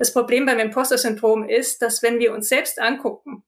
[0.00, 3.42] Das Problem beim Imposter-Syndrom ist, dass wenn wir uns selbst angucken,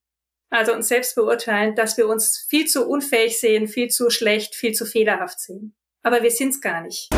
[0.50, 4.72] also uns selbst beurteilen, dass wir uns viel zu unfähig sehen, viel zu schlecht, viel
[4.72, 5.74] zu fehlerhaft sehen.
[6.02, 7.08] Aber wir sind es gar nicht.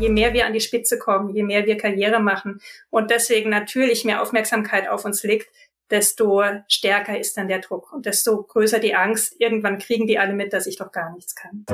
[0.00, 2.60] Je mehr wir an die Spitze kommen, je mehr wir Karriere machen
[2.90, 5.46] und deswegen natürlich mehr Aufmerksamkeit auf uns liegt,
[5.88, 9.36] desto stärker ist dann der Druck und desto größer die Angst.
[9.38, 11.66] Irgendwann kriegen die alle mit, dass ich doch gar nichts kann.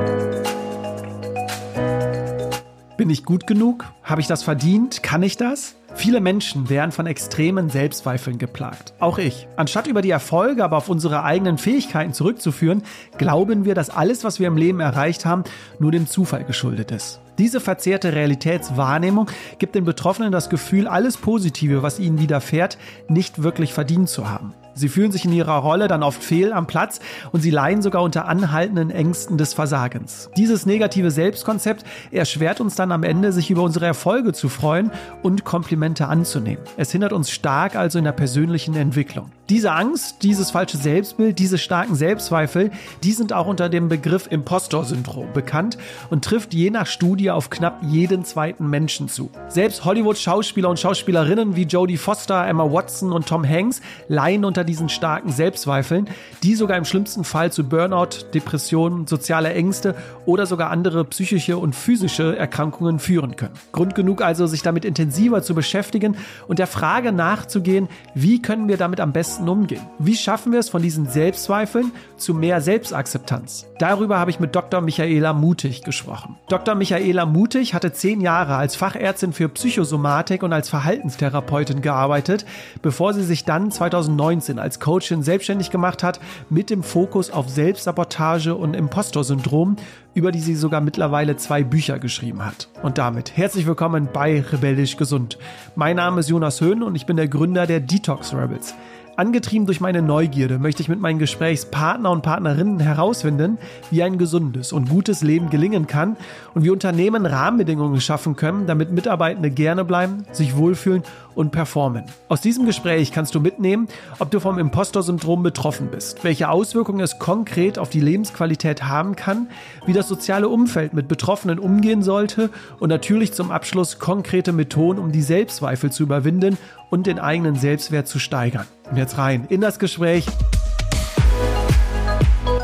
[2.98, 3.86] Bin ich gut genug?
[4.02, 5.02] Habe ich das verdient?
[5.02, 5.77] Kann ich das?
[5.98, 8.95] Viele Menschen werden von extremen Selbstzweifeln geplagt.
[9.00, 9.48] Auch ich.
[9.56, 12.84] Anstatt über die Erfolge, aber auf unsere eigenen Fähigkeiten zurückzuführen,
[13.18, 15.42] glauben wir, dass alles, was wir im Leben erreicht haben,
[15.80, 17.20] nur dem Zufall geschuldet ist.
[17.37, 19.28] Diese verzerrte Realitätswahrnehmung
[19.59, 22.78] gibt den Betroffenen das Gefühl, alles Positive, was ihnen widerfährt,
[23.09, 24.54] nicht wirklich verdient zu haben.
[24.78, 27.00] Sie fühlen sich in ihrer Rolle dann oft fehl am Platz
[27.32, 30.30] und sie leiden sogar unter anhaltenden Ängsten des Versagens.
[30.37, 34.92] Dieses negative Selbstkonzept erschwert uns dann am Ende, sich über unsere Erfolge zu freuen
[35.23, 36.62] und Komplimente anzunehmen.
[36.77, 39.32] Es hindert uns stark also in der persönlichen Entwicklung.
[39.51, 42.71] Diese Angst, dieses falsche Selbstbild, diese starken Selbstzweifel,
[43.02, 45.79] die sind auch unter dem Begriff Impostor-Syndrom bekannt
[46.10, 49.30] und trifft je nach Studie auf knapp jeden zweiten Menschen zu.
[49.49, 54.90] Selbst Hollywood-Schauspieler und Schauspielerinnen wie Jodie Foster, Emma Watson und Tom Hanks leiden unter diesen
[54.90, 56.10] starken Selbstzweifeln,
[56.43, 59.95] die sogar im schlimmsten Fall zu Burnout, Depressionen, soziale Ängste
[60.27, 63.55] oder sogar andere psychische und physische Erkrankungen führen können.
[63.73, 66.19] Grund genug also, sich damit intensiver zu beschäftigen
[66.49, 69.82] und der Frage nachzugehen, wie können wir damit am besten umgehen?
[69.98, 73.66] Wie schaffen wir es von diesen Selbstzweifeln zu mehr Selbstakzeptanz?
[73.78, 74.81] Darüber habe ich mit Dr.
[74.81, 76.36] Michaela Mutig gesprochen.
[76.48, 76.75] Dr.
[76.75, 82.47] Michaela Mutig hatte zehn Jahre als Fachärztin für Psychosomatik und als Verhaltenstherapeutin gearbeitet,
[82.81, 88.54] bevor sie sich dann 2019 als Coachin selbstständig gemacht hat mit dem Fokus auf Selbstsabotage
[88.54, 89.76] und Impostorsyndrom,
[90.14, 92.69] über die sie sogar mittlerweile zwei Bücher geschrieben hat.
[92.82, 95.38] Und damit herzlich willkommen bei Rebellisch Gesund.
[95.76, 98.75] Mein Name ist Jonas Höhn und ich bin der Gründer der Detox Rebels.
[99.19, 103.59] Angetrieben durch meine Neugierde möchte ich mit meinen Gesprächspartner und Partnerinnen herausfinden,
[103.91, 106.17] wie ein gesundes und gutes Leben gelingen kann
[106.55, 111.03] und wie Unternehmen Rahmenbedingungen schaffen können, damit Mitarbeitende gerne bleiben, sich wohlfühlen
[111.38, 112.03] und performen.
[112.28, 113.87] Aus diesem Gespräch kannst du mitnehmen,
[114.19, 119.47] ob du vom Impostor-Syndrom betroffen bist, welche Auswirkungen es konkret auf die Lebensqualität haben kann,
[119.87, 122.50] wie das soziale Umfeld mit Betroffenen umgehen sollte
[122.81, 126.59] und natürlich zum Abschluss konkrete Methoden, um die Selbstzweifel zu überwinden
[126.91, 128.66] und den eigenen Selbstwert zu steigern.
[128.91, 130.27] Und jetzt rein in das Gespräch.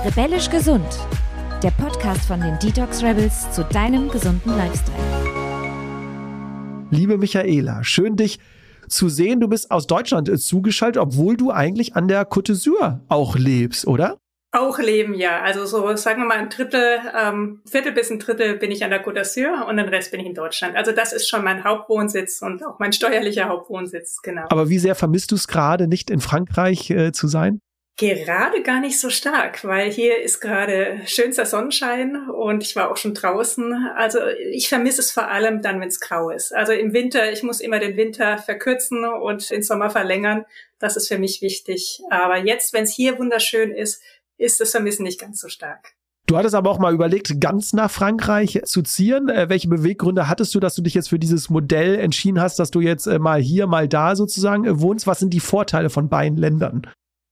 [0.05, 0.99] Rebellisch gesund.
[1.63, 4.99] Der Podcast von den Detox Rebels zu deinem gesunden Lifestyle.
[6.91, 8.41] Liebe Michaela, schön dich
[8.89, 9.41] zu sehen.
[9.41, 14.19] Du bist aus Deutschland zugeschaltet, obwohl du eigentlich an der Côte d'Azur auch lebst, oder?
[14.53, 15.43] Auch leben, ja.
[15.43, 18.91] Also so, sagen wir mal, ein Drittel, ähm, Viertel bis ein Drittel bin ich an
[18.91, 20.77] der Côte d'Azur und den Rest bin ich in Deutschland.
[20.77, 24.45] Also das ist schon mein Hauptwohnsitz und auch mein steuerlicher Hauptwohnsitz, genau.
[24.51, 27.59] Aber wie sehr vermisst du es gerade, nicht in Frankreich äh, zu sein?
[27.97, 32.97] Gerade gar nicht so stark, weil hier ist gerade schönster Sonnenschein und ich war auch
[32.97, 33.73] schon draußen.
[33.95, 34.19] Also
[34.51, 36.53] ich vermisse es vor allem dann, wenn es grau ist.
[36.53, 40.45] Also im Winter, ich muss immer den Winter verkürzen und den Sommer verlängern.
[40.81, 42.01] Das ist für mich wichtig.
[42.11, 44.03] Aber jetzt, wenn es hier wunderschön ist,
[44.39, 45.95] ist das Vermissen nicht ganz so stark.
[46.27, 49.29] Du hattest aber auch mal überlegt, ganz nach Frankreich zu ziehen.
[49.29, 52.73] Äh, welche Beweggründe hattest du, dass du dich jetzt für dieses Modell entschieden hast, dass
[52.73, 55.07] du jetzt äh, mal hier, mal da sozusagen äh, wohnst?
[55.07, 56.89] Was sind die Vorteile von beiden Ländern?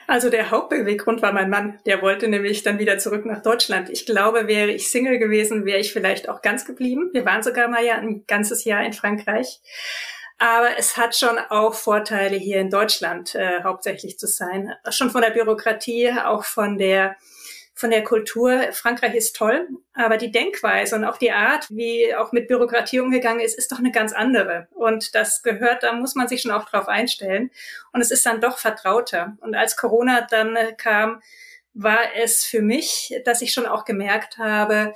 [0.07, 1.79] Also der Hauptbeweggrund war mein Mann.
[1.87, 3.89] Der wollte nämlich dann wieder zurück nach Deutschland.
[3.91, 7.11] Ich glaube, wäre ich Single gewesen, wäre ich vielleicht auch ganz geblieben.
[7.13, 9.61] Wir waren sogar mal ja ein ganzes Jahr in Frankreich.
[10.39, 14.73] Aber es hat schon auch Vorteile, hier in Deutschland äh, hauptsächlich zu sein.
[14.91, 17.17] Schon von der Bürokratie, auch von der
[17.75, 18.73] von der Kultur.
[18.73, 23.41] Frankreich ist toll, aber die Denkweise und auch die Art, wie auch mit Bürokratie umgegangen
[23.41, 24.69] ist, ist doch eine ganz andere.
[24.73, 27.51] Und das gehört, da muss man sich schon auch drauf einstellen.
[27.93, 29.37] Und es ist dann doch vertrauter.
[29.41, 31.23] Und als Corona dann äh, kam,
[31.75, 34.93] war es für mich, dass ich schon auch gemerkt habe,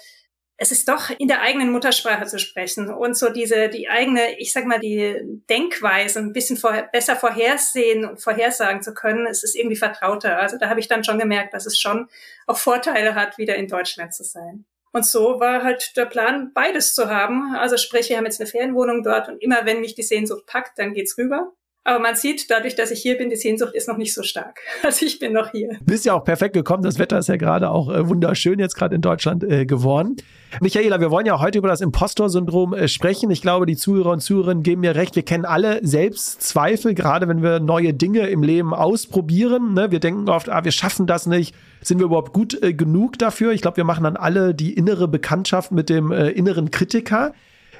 [0.58, 4.52] es ist doch in der eigenen Muttersprache zu sprechen und so diese, die eigene, ich
[4.52, 5.16] sag mal, die
[5.50, 10.38] Denkweise ein bisschen vor, besser vorhersehen und vorhersagen zu können, es ist irgendwie vertrauter.
[10.38, 12.08] Also da habe ich dann schon gemerkt, dass es schon
[12.46, 14.64] auch Vorteile hat, wieder in Deutschland zu sein.
[14.92, 17.54] Und so war halt der Plan, beides zu haben.
[17.54, 20.78] Also sprich, wir haben jetzt eine Ferienwohnung dort und immer wenn mich die Sehnsucht packt,
[20.78, 21.52] dann geht's rüber.
[21.86, 24.58] Aber man sieht, dadurch, dass ich hier bin, die Sehnsucht ist noch nicht so stark.
[24.82, 25.78] Also ich bin noch hier.
[25.84, 26.82] Bist ja auch perfekt gekommen.
[26.82, 30.16] Das Wetter ist ja gerade auch äh, wunderschön jetzt gerade in Deutschland äh, geworden.
[30.60, 33.30] Michaela, wir wollen ja heute über das Impostor-Syndrom äh, sprechen.
[33.30, 35.14] Ich glaube, die Zuhörer und Zuhörerinnen geben mir recht.
[35.14, 39.74] Wir kennen alle Selbstzweifel, gerade wenn wir neue Dinge im Leben ausprobieren.
[39.74, 39.92] Ne?
[39.92, 41.54] Wir denken oft, ah, wir schaffen das nicht.
[41.82, 43.52] Sind wir überhaupt gut äh, genug dafür?
[43.52, 47.32] Ich glaube, wir machen dann alle die innere Bekanntschaft mit dem äh, inneren Kritiker.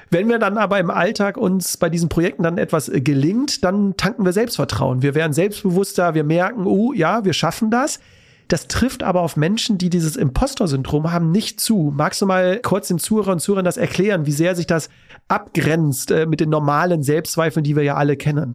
[0.09, 3.97] Wenn wir dann aber im Alltag uns bei diesen Projekten dann etwas äh, gelingt, dann
[3.97, 5.01] tanken wir Selbstvertrauen.
[5.01, 7.99] Wir werden selbstbewusster, wir merken, oh ja, wir schaffen das.
[8.47, 11.91] Das trifft aber auf Menschen, die dieses Impostor-Syndrom haben, nicht zu.
[11.93, 14.89] Magst du mal kurz den Zuhörern und Zuhörern das erklären, wie sehr sich das
[15.27, 18.53] abgrenzt äh, mit den normalen Selbstzweifeln, die wir ja alle kennen?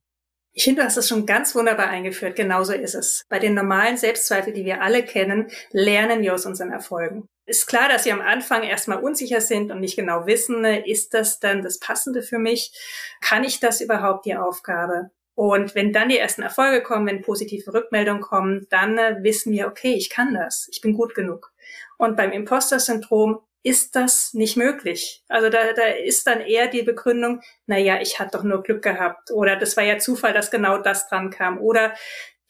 [0.54, 2.36] Ich finde, du hast es schon ganz wunderbar eingeführt.
[2.36, 3.24] Genauso ist es.
[3.28, 7.26] Bei den normalen Selbstzweifeln, die wir alle kennen, lernen wir aus unseren Erfolgen.
[7.44, 11.40] Ist klar, dass wir am Anfang erstmal unsicher sind und nicht genau wissen, ist das
[11.40, 12.72] dann das Passende für mich?
[13.20, 15.10] Kann ich das überhaupt, die Aufgabe?
[15.34, 19.66] Und wenn dann die ersten Erfolge kommen, wenn positive Rückmeldungen kommen, dann äh, wissen wir,
[19.66, 21.52] okay, ich kann das, ich bin gut genug.
[21.96, 25.24] Und beim Imposter-Syndrom ist das nicht möglich.
[25.28, 28.82] Also da, da ist dann eher die Begründung, na ja, ich hatte doch nur Glück
[28.82, 31.94] gehabt oder das war ja Zufall, dass genau das dran kam oder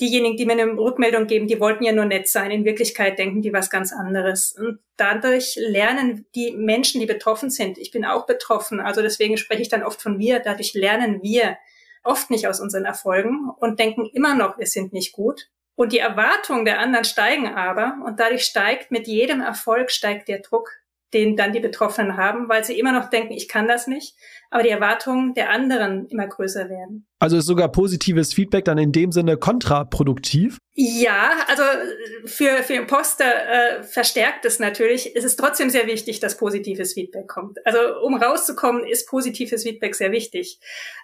[0.02, 2.50] diejenigen, die mir eine Rückmeldung geben, die wollten ja nur nett sein.
[2.50, 4.52] In Wirklichkeit denken die was ganz anderes.
[4.52, 9.62] Und dadurch lernen die Menschen, die betroffen sind, ich bin auch betroffen, also deswegen spreche
[9.62, 11.56] ich dann oft von wir, dadurch lernen wir,
[12.04, 15.48] oft nicht aus unseren Erfolgen und denken immer noch, wir sind nicht gut.
[15.74, 20.40] Und die Erwartungen der anderen steigen aber und dadurch steigt mit jedem Erfolg steigt der
[20.40, 20.70] Druck
[21.14, 24.16] den dann die Betroffenen haben, weil sie immer noch denken, ich kann das nicht,
[24.50, 27.06] aber die Erwartungen der anderen immer größer werden.
[27.18, 30.58] Also ist sogar positives Feedback dann in dem Sinne kontraproduktiv?
[30.74, 31.62] Ja, also
[32.24, 35.14] für, für Imposter äh, verstärkt es natürlich.
[35.14, 37.58] Es ist trotzdem sehr wichtig, dass positives Feedback kommt.
[37.66, 40.58] Also um rauszukommen, ist positives Feedback sehr wichtig.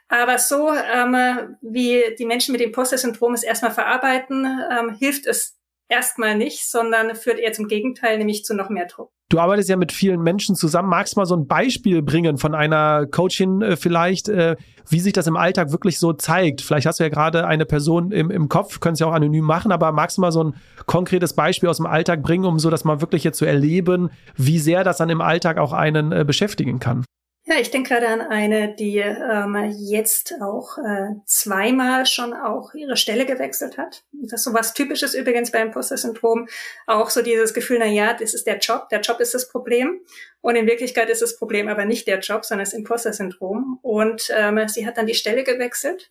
[0.09, 5.58] Aber so, ähm, wie die Menschen mit Imposter-Syndrom es erstmal verarbeiten, ähm, hilft es
[5.89, 9.11] erstmal nicht, sondern führt eher zum Gegenteil, nämlich zu noch mehr Druck.
[9.31, 10.89] Du arbeitest ja mit vielen Menschen zusammen.
[10.89, 14.57] Magst mal so ein Beispiel bringen von einer Coachin äh, vielleicht, äh,
[14.89, 16.63] wie sich das im Alltag wirklich so zeigt?
[16.63, 19.45] Vielleicht hast du ja gerade eine Person im, im Kopf, können es ja auch anonym
[19.45, 20.55] machen, aber magst du mal so ein
[20.87, 24.59] konkretes Beispiel aus dem Alltag bringen, um so das mal wirklich jetzt zu erleben, wie
[24.59, 27.05] sehr das dann im Alltag auch einen äh, beschäftigen kann?
[27.51, 32.99] Ja, ich denke gerade an eine, die ähm, jetzt auch äh, zweimal schon auch ihre
[32.99, 34.05] Stelle gewechselt hat.
[34.13, 36.47] Das ist so was Typisches übrigens beim Imposter-Syndrom.
[36.87, 40.03] Auch so dieses Gefühl, na ja, das ist der Job, der Job ist das Problem.
[40.43, 43.79] Und in Wirklichkeit ist das Problem aber nicht der Job, sondern das Imposter-Syndrom.
[43.81, 46.11] Und ähm, sie hat dann die Stelle gewechselt.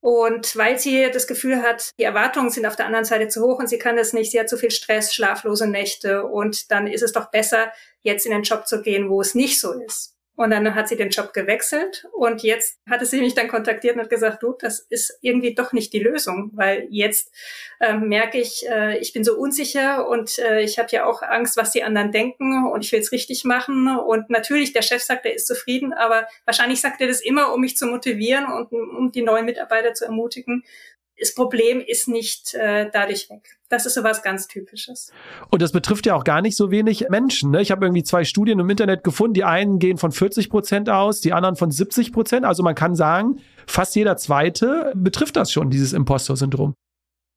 [0.00, 3.60] Und weil sie das Gefühl hat, die Erwartungen sind auf der anderen Seite zu hoch
[3.60, 7.02] und sie kann das nicht, sie hat zu viel Stress, schlaflose Nächte und dann ist
[7.02, 7.72] es doch besser,
[8.02, 10.13] jetzt in den Job zu gehen, wo es nicht so ist.
[10.36, 14.02] Und dann hat sie den Job gewechselt und jetzt hatte sie mich dann kontaktiert und
[14.02, 17.32] hat gesagt, du, das ist irgendwie doch nicht die Lösung, weil jetzt
[17.80, 21.56] ähm, merke ich, äh, ich bin so unsicher und äh, ich habe ja auch Angst,
[21.56, 23.86] was die anderen denken und ich will es richtig machen.
[23.96, 27.60] Und natürlich, der Chef sagt, er ist zufrieden, aber wahrscheinlich sagt er das immer, um
[27.60, 30.64] mich zu motivieren und um die neuen Mitarbeiter zu ermutigen
[31.18, 33.56] das Problem ist nicht äh, dadurch weg.
[33.68, 35.12] Das ist so was ganz Typisches.
[35.50, 37.50] Und das betrifft ja auch gar nicht so wenig Menschen.
[37.50, 37.62] Ne?
[37.62, 39.34] Ich habe irgendwie zwei Studien im Internet gefunden.
[39.34, 42.44] Die einen gehen von 40 Prozent aus, die anderen von 70 Prozent.
[42.44, 46.74] Also man kann sagen, fast jeder Zweite betrifft das schon, dieses Impostor-Syndrom.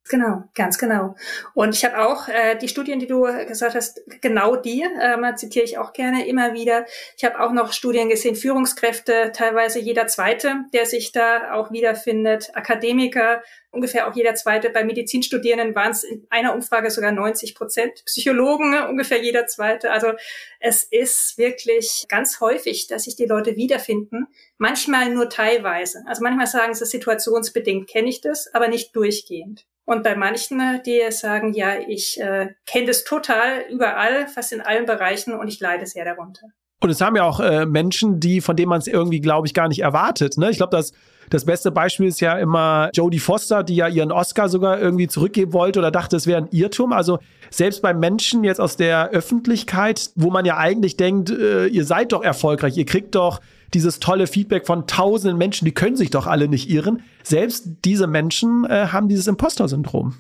[0.10, 1.16] Genau, ganz genau.
[1.54, 5.66] Und ich habe auch äh, die Studien, die du gesagt hast, genau die ähm, zitiere
[5.66, 6.86] ich auch gerne immer wieder.
[7.18, 12.52] Ich habe auch noch Studien gesehen, Führungskräfte, teilweise jeder Zweite, der sich da auch wiederfindet,
[12.54, 14.70] Akademiker, ungefähr auch jeder Zweite.
[14.70, 19.92] Bei Medizinstudierenden waren es in einer Umfrage sogar 90 Prozent, Psychologen ungefähr jeder Zweite.
[19.92, 20.14] Also
[20.60, 24.28] es ist wirklich ganz häufig, dass sich die Leute wiederfinden,
[24.58, 26.04] manchmal nur teilweise.
[26.08, 29.66] Also manchmal sagen sie situationsbedingt, kenne ich das, aber nicht durchgehend.
[29.88, 34.86] Und bei manchen, die sagen, ja, ich äh, kenne das total überall, fast in allen
[34.86, 36.48] Bereichen und ich leide sehr darunter.
[36.82, 39.54] Und es haben ja auch äh, Menschen, die, von denen man es irgendwie, glaube ich,
[39.54, 40.38] gar nicht erwartet.
[40.38, 40.52] Ne?
[40.52, 40.92] Ich glaube, das,
[41.30, 45.54] das beste Beispiel ist ja immer Jodie Foster, die ja ihren Oscar sogar irgendwie zurückgeben
[45.54, 46.92] wollte oder dachte, es wäre ein Irrtum.
[46.92, 51.86] Also selbst bei Menschen jetzt aus der Öffentlichkeit, wo man ja eigentlich denkt, äh, ihr
[51.86, 53.40] seid doch erfolgreich, ihr kriegt doch
[53.74, 57.04] dieses tolle Feedback von tausenden Menschen, die können sich doch alle nicht irren.
[57.28, 60.16] Selbst diese Menschen äh, haben dieses Imposter-Syndrom.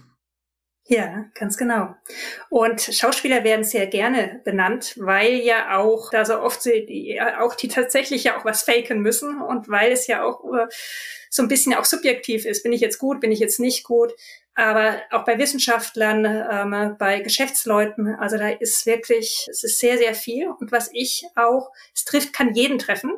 [0.89, 1.95] Ja, ganz genau.
[2.49, 7.67] Und Schauspieler werden sehr gerne benannt, weil ja auch da so oft sie, auch die
[7.67, 10.67] tatsächlich ja auch was faken müssen und weil es ja auch äh,
[11.29, 12.63] so ein bisschen auch subjektiv ist.
[12.63, 14.13] Bin ich jetzt gut, bin ich jetzt nicht gut?
[14.53, 20.13] Aber auch bei Wissenschaftlern, ähm, bei Geschäftsleuten, also da ist wirklich, es ist sehr, sehr
[20.13, 20.49] viel.
[20.49, 23.11] Und was ich auch, es trifft, kann jeden treffen.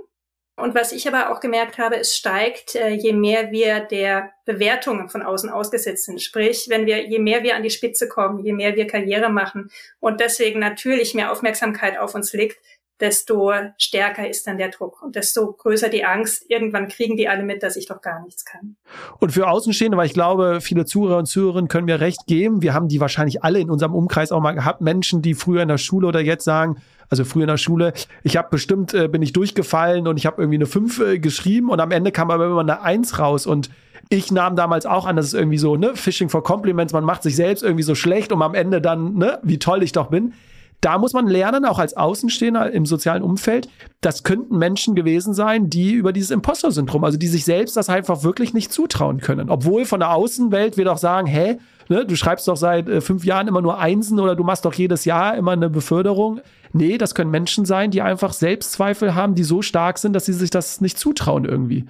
[0.59, 5.09] Und was ich aber auch gemerkt habe, es steigt, äh, je mehr wir der Bewertung
[5.09, 6.21] von außen ausgesetzt sind.
[6.21, 9.71] Sprich, wenn wir, je mehr wir an die Spitze kommen, je mehr wir Karriere machen
[9.99, 12.57] und deswegen natürlich mehr Aufmerksamkeit auf uns liegt,
[12.99, 16.45] desto stärker ist dann der Druck und desto größer die Angst.
[16.49, 18.75] Irgendwann kriegen die alle mit, dass ich doch gar nichts kann.
[19.19, 22.61] Und für Außenstehende, weil ich glaube, viele Zuhörer und Zuhörerinnen können mir recht geben.
[22.61, 24.81] Wir haben die wahrscheinlich alle in unserem Umkreis auch mal gehabt.
[24.81, 28.37] Menschen, die früher in der Schule oder jetzt sagen, also früher in der Schule, ich
[28.37, 31.79] habe bestimmt, äh, bin ich durchgefallen und ich habe irgendwie eine 5 äh, geschrieben und
[31.79, 33.69] am Ende kam aber immer eine 1 raus und
[34.09, 37.23] ich nahm damals auch an, dass es irgendwie so, ne, Fishing for Compliments, man macht
[37.23, 40.33] sich selbst irgendwie so schlecht, um am Ende dann, ne, wie toll ich doch bin.
[40.81, 43.67] Da muss man lernen, auch als Außenstehender im sozialen Umfeld,
[43.99, 48.23] das könnten Menschen gewesen sein, die über dieses Imposter-Syndrom, also die sich selbst das einfach
[48.23, 49.49] wirklich nicht zutrauen können.
[49.49, 51.57] Obwohl von der Außenwelt wir doch sagen, hä,
[51.89, 54.73] ne, du schreibst doch seit äh, fünf Jahren immer nur Einsen oder du machst doch
[54.73, 56.39] jedes Jahr immer eine Beförderung.
[56.71, 60.33] Nee, das können Menschen sein, die einfach Selbstzweifel haben, die so stark sind, dass sie
[60.33, 61.85] sich das nicht zutrauen irgendwie.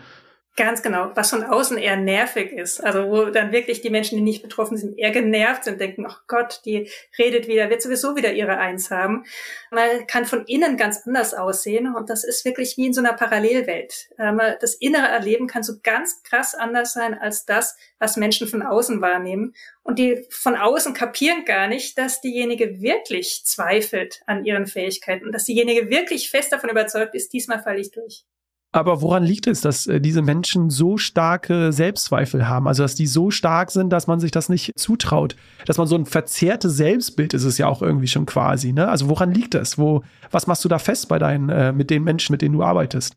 [0.60, 2.84] Ganz genau, was von außen eher nervig ist.
[2.84, 6.24] Also wo dann wirklich die Menschen, die nicht betroffen sind, eher genervt sind, denken, ach
[6.28, 9.24] Gott, die redet wieder, wird sowieso wieder ihre Eins haben.
[9.72, 13.14] Man kann von innen ganz anders aussehen und das ist wirklich wie in so einer
[13.14, 14.10] Parallelwelt.
[14.18, 18.62] Ähm, das innere Erleben kann so ganz krass anders sein als das, was Menschen von
[18.62, 19.56] außen wahrnehmen.
[19.82, 25.46] Und die von außen kapieren gar nicht, dass diejenige wirklich zweifelt an ihren Fähigkeiten, dass
[25.46, 28.26] diejenige wirklich fest davon überzeugt ist, diesmal falle ich durch.
[28.72, 32.68] Aber woran liegt es, dass äh, diese Menschen so starke Selbstzweifel haben?
[32.68, 35.36] Also, dass die so stark sind, dass man sich das nicht zutraut?
[35.66, 38.88] Dass man so ein verzerrtes Selbstbild ist es ja auch irgendwie schon quasi, ne?
[38.88, 39.80] Also, woran liegt das?
[39.80, 42.64] Wo, was machst du da fest bei deinen, äh, mit den Menschen, mit denen du
[42.64, 43.16] arbeitest?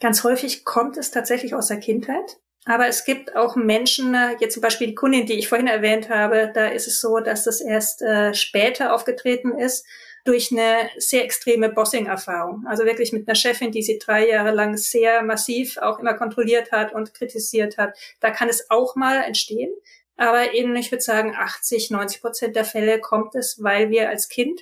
[0.00, 2.38] Ganz häufig kommt es tatsächlich aus der Kindheit.
[2.64, 6.08] Aber es gibt auch Menschen, äh, jetzt zum Beispiel die Kundin, die ich vorhin erwähnt
[6.08, 9.84] habe, da ist es so, dass das erst äh, später aufgetreten ist
[10.28, 12.66] durch eine sehr extreme Bossing-Erfahrung.
[12.68, 16.70] Also wirklich mit einer Chefin, die sie drei Jahre lang sehr massiv auch immer kontrolliert
[16.70, 17.96] hat und kritisiert hat.
[18.20, 19.70] Da kann es auch mal entstehen.
[20.18, 24.28] Aber in, ich würde sagen, 80, 90 Prozent der Fälle kommt es, weil wir als
[24.28, 24.60] Kind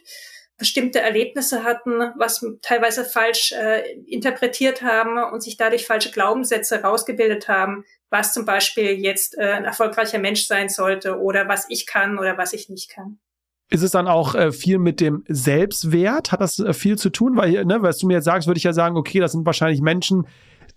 [0.56, 7.48] bestimmte Erlebnisse hatten, was teilweise falsch äh, interpretiert haben und sich dadurch falsche Glaubenssätze rausgebildet
[7.48, 12.18] haben, was zum Beispiel jetzt äh, ein erfolgreicher Mensch sein sollte oder was ich kann
[12.18, 13.18] oder was ich nicht kann.
[13.68, 16.30] Ist es dann auch äh, viel mit dem Selbstwert?
[16.30, 17.36] Hat das äh, viel zu tun?
[17.36, 19.80] Weil, ne, was du mir jetzt sagst, würde ich ja sagen, okay, das sind wahrscheinlich
[19.80, 20.26] Menschen,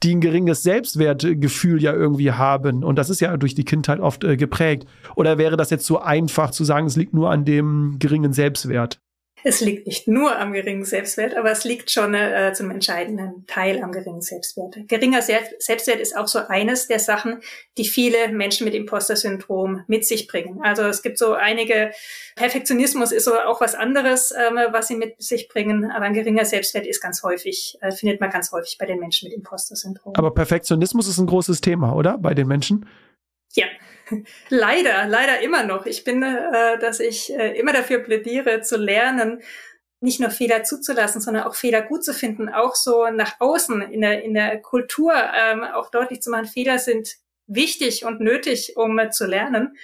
[0.02, 2.84] die ein geringes Selbstwertgefühl ja irgendwie haben.
[2.84, 4.88] Und das ist ja durch die Kindheit oft äh, geprägt.
[5.16, 9.00] Oder wäre das jetzt so einfach zu sagen, es liegt nur an dem geringen Selbstwert?
[9.44, 13.82] Es liegt nicht nur am geringen Selbstwert, aber es liegt schon äh, zum entscheidenden Teil
[13.82, 14.76] am geringen Selbstwert.
[14.88, 17.40] Geringer Selbstwert ist auch so eines der Sachen,
[17.78, 20.62] die viele Menschen mit Imposter-Syndrom mit sich bringen.
[20.62, 21.92] Also es gibt so einige,
[22.36, 26.46] Perfektionismus ist so auch was anderes, ähm, was sie mit sich bringen, aber ein geringer
[26.46, 30.14] Selbstwert ist ganz häufig, äh, findet man ganz häufig bei den Menschen mit Imposter-Syndrom.
[30.16, 32.18] Aber Perfektionismus ist ein großes Thema, oder?
[32.18, 32.86] Bei den Menschen?
[33.56, 33.66] Ja,
[34.50, 35.86] leider, leider immer noch.
[35.86, 39.42] Ich bin, äh, dass ich äh, immer dafür plädiere, zu lernen,
[40.02, 44.02] nicht nur Fehler zuzulassen, sondern auch Fehler gut zu finden, auch so nach außen in
[44.02, 47.16] der, in der Kultur ähm, auch deutlich zu machen, Fehler sind
[47.48, 49.76] wichtig und nötig, um äh, zu lernen.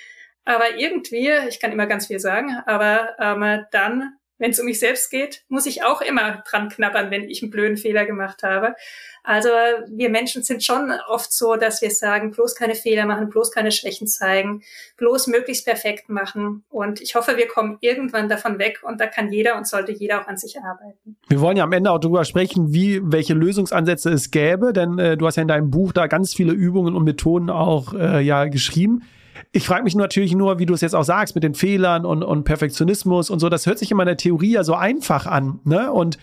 [0.46, 4.80] Aber irgendwie, ich kann immer ganz viel sagen, aber ähm, dann, wenn es um mich
[4.80, 8.76] selbst geht, muss ich auch immer dran knabbern, wenn ich einen blöden Fehler gemacht habe.
[9.24, 9.50] Also
[9.88, 13.72] wir Menschen sind schon oft so, dass wir sagen, bloß keine Fehler machen, bloß keine
[13.72, 14.62] Schwächen zeigen,
[14.98, 16.64] bloß möglichst perfekt machen.
[16.70, 20.22] Und ich hoffe, wir kommen irgendwann davon weg und da kann jeder und sollte jeder
[20.22, 21.18] auch an sich arbeiten.
[21.28, 25.18] Wir wollen ja am Ende auch darüber sprechen, wie welche Lösungsansätze es gäbe, denn äh,
[25.18, 28.46] du hast ja in deinem Buch da ganz viele Übungen und Methoden auch äh, ja
[28.46, 29.04] geschrieben.
[29.52, 32.24] Ich frage mich natürlich nur, wie du es jetzt auch sagst, mit den Fehlern und,
[32.24, 33.50] und Perfektionismus und so.
[33.50, 35.60] Das hört sich in der Theorie ja so einfach an.
[35.64, 35.92] Ne?
[35.92, 36.18] Und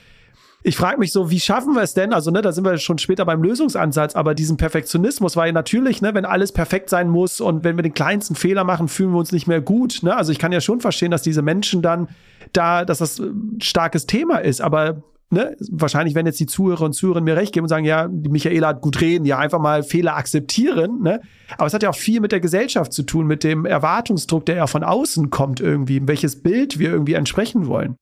[0.64, 2.12] ich frage mich so, wie schaffen wir es denn?
[2.12, 6.14] Also, ne, da sind wir schon später beim Lösungsansatz, aber diesen Perfektionismus, weil natürlich, ne,
[6.14, 9.32] wenn alles perfekt sein muss und wenn wir den kleinsten Fehler machen, fühlen wir uns
[9.32, 10.00] nicht mehr gut.
[10.02, 10.16] Ne?
[10.16, 12.08] Also ich kann ja schon verstehen, dass diese Menschen dann
[12.52, 15.02] da, dass das ein starkes Thema ist, aber
[15.32, 18.28] Ne, wahrscheinlich werden jetzt die Zuhörer und Zuhörerinnen mir recht geben und sagen, ja, die
[18.28, 21.00] Michaela hat gut reden, ja, einfach mal Fehler akzeptieren.
[21.00, 21.22] Ne?
[21.56, 24.56] Aber es hat ja auch viel mit der Gesellschaft zu tun, mit dem Erwartungsdruck, der
[24.56, 27.96] ja von außen kommt irgendwie, welches Bild wir irgendwie entsprechen wollen.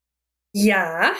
[0.52, 1.12] Ja,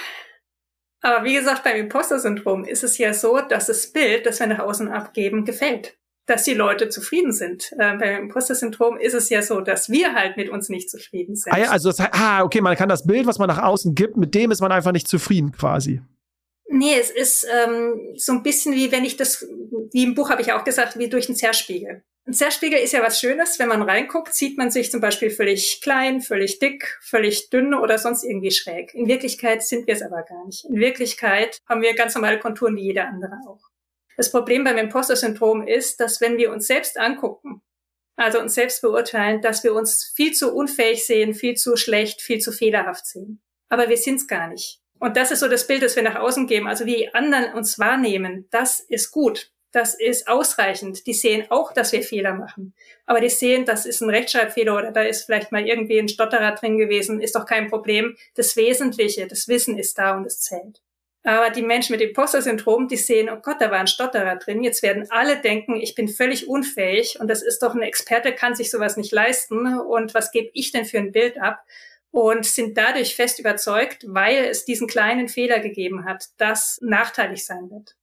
[1.01, 4.59] aber wie gesagt, beim Imposter-Syndrom ist es ja so, dass das Bild, das wir nach
[4.59, 5.97] außen abgeben, gefällt.
[6.31, 7.73] Dass die Leute zufrieden sind.
[7.81, 11.53] Ähm, beim Imposter-Syndrom ist es ja so, dass wir halt mit uns nicht zufrieden sind.
[11.53, 14.17] Ah, ja, also das, ah, okay, man kann das Bild, was man nach außen gibt,
[14.17, 16.01] mit dem ist man einfach nicht zufrieden quasi.
[16.69, 19.45] Nee, es ist ähm, so ein bisschen wie wenn ich das,
[19.93, 22.05] wie im Buch habe ich auch gesagt, wie durch einen Zerspiegel.
[22.27, 23.59] Ein Zerspiegel ist ja was Schönes.
[23.59, 27.99] Wenn man reinguckt, sieht man sich zum Beispiel völlig klein, völlig dick, völlig dünn oder
[27.99, 28.95] sonst irgendwie schräg.
[28.95, 30.65] In Wirklichkeit sind wir es aber gar nicht.
[30.67, 33.70] In Wirklichkeit haben wir ganz normale Konturen wie jeder andere auch.
[34.21, 37.63] Das Problem beim Imposter-Syndrom ist, dass wenn wir uns selbst angucken,
[38.17, 42.39] also uns selbst beurteilen, dass wir uns viel zu unfähig sehen, viel zu schlecht, viel
[42.39, 43.41] zu fehlerhaft sehen.
[43.71, 44.83] Aber wir sind es gar nicht.
[44.99, 46.69] Und das ist so das Bild, das wir nach außen geben.
[46.69, 49.53] Also wie die anderen uns wahrnehmen, das ist gut.
[49.73, 51.07] Das ist ausreichend.
[51.07, 52.75] Die sehen auch, dass wir Fehler machen.
[53.07, 56.55] Aber die sehen, das ist ein Rechtschreibfehler oder da ist vielleicht mal irgendwie ein Stotterer
[56.57, 58.19] drin gewesen, ist doch kein Problem.
[58.35, 60.83] Das Wesentliche, das Wissen ist da und es zählt.
[61.23, 64.65] Aber die Menschen mit Imposter-Syndrom, die sehen, oh Gott, da war ein Stotterer drin.
[64.65, 68.55] Jetzt werden alle denken, ich bin völlig unfähig und das ist doch ein Experte, kann
[68.55, 69.79] sich sowas nicht leisten.
[69.79, 71.63] Und was gebe ich denn für ein Bild ab?
[72.11, 77.71] Und sind dadurch fest überzeugt, weil es diesen kleinen Fehler gegeben hat, dass nachteilig sein
[77.71, 77.97] wird.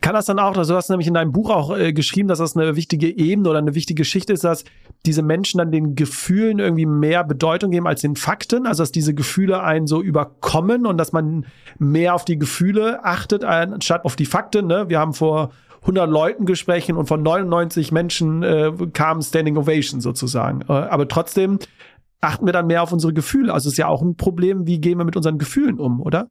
[0.00, 2.38] Kann das dann auch, also du hast nämlich in deinem Buch auch äh, geschrieben, dass
[2.38, 4.64] das eine wichtige Ebene oder eine wichtige Schicht ist, dass
[5.06, 9.14] diese Menschen dann den Gefühlen irgendwie mehr Bedeutung geben als den Fakten, also dass diese
[9.14, 11.46] Gefühle einen so überkommen und dass man
[11.78, 14.66] mehr auf die Gefühle achtet, anstatt auf die Fakten.
[14.66, 14.88] Ne?
[14.88, 15.50] Wir haben vor
[15.82, 20.62] 100 Leuten gesprochen und von 99 Menschen äh, kam Standing Ovation sozusagen.
[20.68, 21.58] Äh, aber trotzdem
[22.20, 23.54] achten wir dann mehr auf unsere Gefühle.
[23.54, 26.28] Also es ist ja auch ein Problem, wie gehen wir mit unseren Gefühlen um, oder?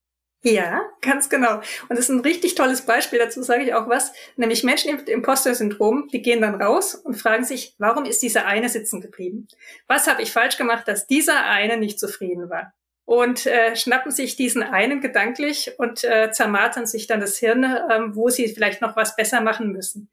[0.54, 1.58] Ja, ganz genau.
[1.58, 5.10] Und das ist ein richtig tolles Beispiel, dazu sage ich auch was, nämlich Menschen mit
[5.10, 9.48] Imposter-Syndrom, die gehen dann raus und fragen sich, warum ist dieser eine sitzen geblieben?
[9.88, 12.74] Was habe ich falsch gemacht, dass dieser eine nicht zufrieden war?
[13.04, 18.16] Und äh, schnappen sich diesen einen gedanklich und äh, zermartern sich dann das Hirn, ähm,
[18.16, 20.10] wo sie vielleicht noch was besser machen müssen.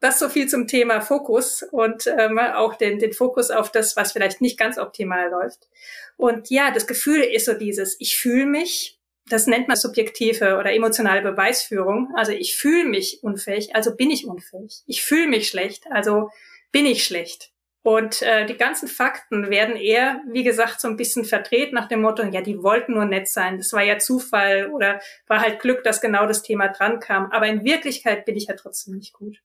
[0.00, 4.12] Das so viel zum Thema Fokus und ähm, auch den, den Fokus auf das, was
[4.12, 5.68] vielleicht nicht ganz optimal läuft.
[6.16, 8.99] Und ja, das Gefühl ist so dieses, ich fühle mich,
[9.32, 12.12] das nennt man subjektive oder emotionale Beweisführung.
[12.16, 14.82] Also ich fühle mich unfähig, also bin ich unfähig.
[14.86, 16.30] Ich fühle mich schlecht, also
[16.72, 17.50] bin ich schlecht.
[17.82, 22.02] Und äh, die ganzen Fakten werden eher, wie gesagt, so ein bisschen verdreht nach dem
[22.02, 25.82] Motto, ja, die wollten nur nett sein, das war ja Zufall oder war halt Glück,
[25.82, 27.32] dass genau das Thema dran kam.
[27.32, 29.38] Aber in Wirklichkeit bin ich ja trotzdem nicht gut.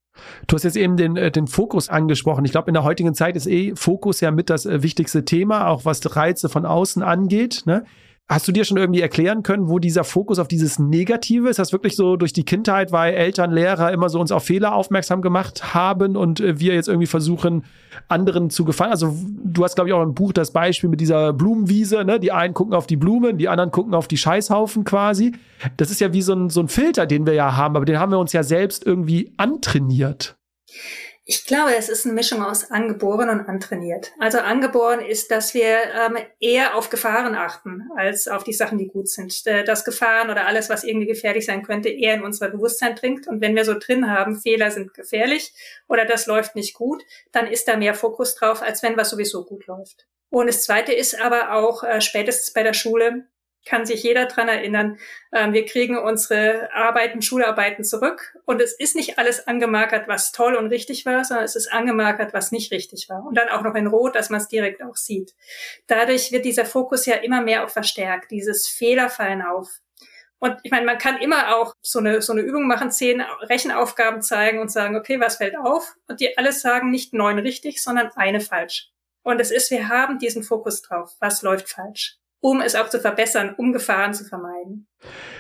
[0.48, 2.44] Du hast jetzt eben den, äh, den Fokus angesprochen.
[2.44, 5.68] Ich glaube, in der heutigen Zeit ist eh Fokus ja mit das äh, wichtigste Thema,
[5.68, 7.64] auch was Reize von außen angeht.
[7.66, 7.86] Ne?
[8.28, 11.60] Hast du dir schon irgendwie erklären können, wo dieser Fokus auf dieses Negative ist?
[11.60, 15.22] Das wirklich so durch die Kindheit, weil Eltern, Lehrer immer so uns auf Fehler aufmerksam
[15.22, 17.66] gemacht haben und äh, wir jetzt irgendwie versuchen,
[18.08, 18.90] anderen zu gefallen?
[18.90, 22.20] Also du hast, glaube ich, auch im Buch das Beispiel mit dieser Blumenwiese, ne?
[22.20, 25.34] Die einen gucken auf die Blumen, die anderen gucken auf die Scheißhaufen quasi.
[25.78, 28.00] Das ist ja wie so ein, so ein Filter, den wir ja haben, aber den
[28.00, 30.36] haben wir uns ja selbst irgendwie antrainiert.
[31.28, 34.14] Ich glaube, es ist eine Mischung aus angeboren und antrainiert.
[34.20, 38.88] Also angeboren ist, dass wir ähm, eher auf Gefahren achten, als auf die Sachen, die
[38.88, 39.36] gut sind.
[39.48, 43.28] Äh, dass Gefahren oder alles, was irgendwie gefährlich sein könnte, eher in unser Bewusstsein dringt.
[43.28, 45.52] Und wenn wir so drin haben, Fehler sind gefährlich
[45.88, 49.46] oder das läuft nicht gut, dann ist da mehr Fokus drauf, als wenn was sowieso
[49.46, 50.06] gut läuft.
[50.30, 53.26] Und das Zweite ist aber auch äh, spätestens bei der Schule,
[53.66, 54.98] kann sich jeder dran erinnern.
[55.34, 60.56] Ähm, wir kriegen unsere Arbeiten, Schularbeiten zurück und es ist nicht alles angemarkert, was toll
[60.56, 63.26] und richtig war, sondern es ist angemarkert, was nicht richtig war.
[63.26, 65.36] Und dann auch noch in Rot, dass man es direkt auch sieht.
[65.88, 69.82] Dadurch wird dieser Fokus ja immer mehr auch verstärkt, dieses Fehlerfallen auf.
[70.40, 74.22] Und ich meine, man kann immer auch so eine, so eine Übung machen, zehn Rechenaufgaben
[74.22, 75.96] zeigen und sagen, okay, was fällt auf?
[76.08, 78.92] Und die alles sagen nicht neun richtig, sondern eine falsch.
[79.24, 81.16] Und es ist, wir haben diesen Fokus drauf.
[81.20, 82.20] Was läuft falsch?
[82.46, 84.86] Um es auch zu verbessern, um Gefahren zu vermeiden.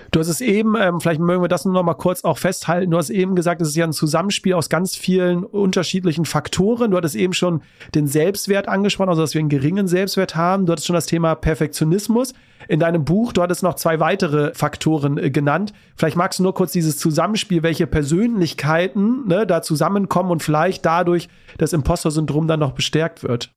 [0.09, 2.89] Du hast es eben, ähm, vielleicht mögen wir das nur noch mal kurz auch festhalten.
[2.89, 6.89] Du hast eben gesagt, es ist ja ein Zusammenspiel aus ganz vielen unterschiedlichen Faktoren.
[6.89, 7.61] Du hattest eben schon
[7.93, 10.65] den Selbstwert angesprochen, also dass wir einen geringen Selbstwert haben.
[10.65, 12.33] Du hattest schon das Thema Perfektionismus.
[12.67, 15.73] In deinem Buch, du hattest noch zwei weitere Faktoren äh, genannt.
[15.95, 21.29] Vielleicht magst du nur kurz dieses Zusammenspiel, welche Persönlichkeiten ne, da zusammenkommen und vielleicht dadurch
[21.59, 23.51] das Imposter-Syndrom dann noch bestärkt wird.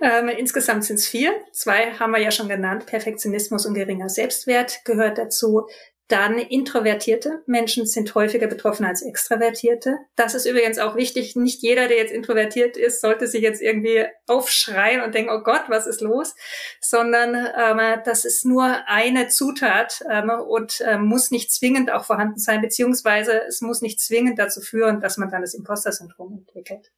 [0.00, 1.32] Ähm, insgesamt sind es vier.
[1.52, 2.86] Zwei haben wir ja schon genannt.
[2.86, 5.66] Perfektionismus und geringer Selbstwert gehört dazu.
[6.08, 9.98] Dann introvertierte Menschen sind häufiger betroffen als extravertierte.
[10.16, 11.36] Das ist übrigens auch wichtig.
[11.36, 15.64] Nicht jeder, der jetzt introvertiert ist, sollte sich jetzt irgendwie aufschreien und denken, oh Gott,
[15.68, 16.34] was ist los?
[16.80, 22.38] Sondern ähm, das ist nur eine Zutat ähm, und ähm, muss nicht zwingend auch vorhanden
[22.38, 26.90] sein, beziehungsweise es muss nicht zwingend dazu führen, dass man dann das Imposter-Syndrom entwickelt.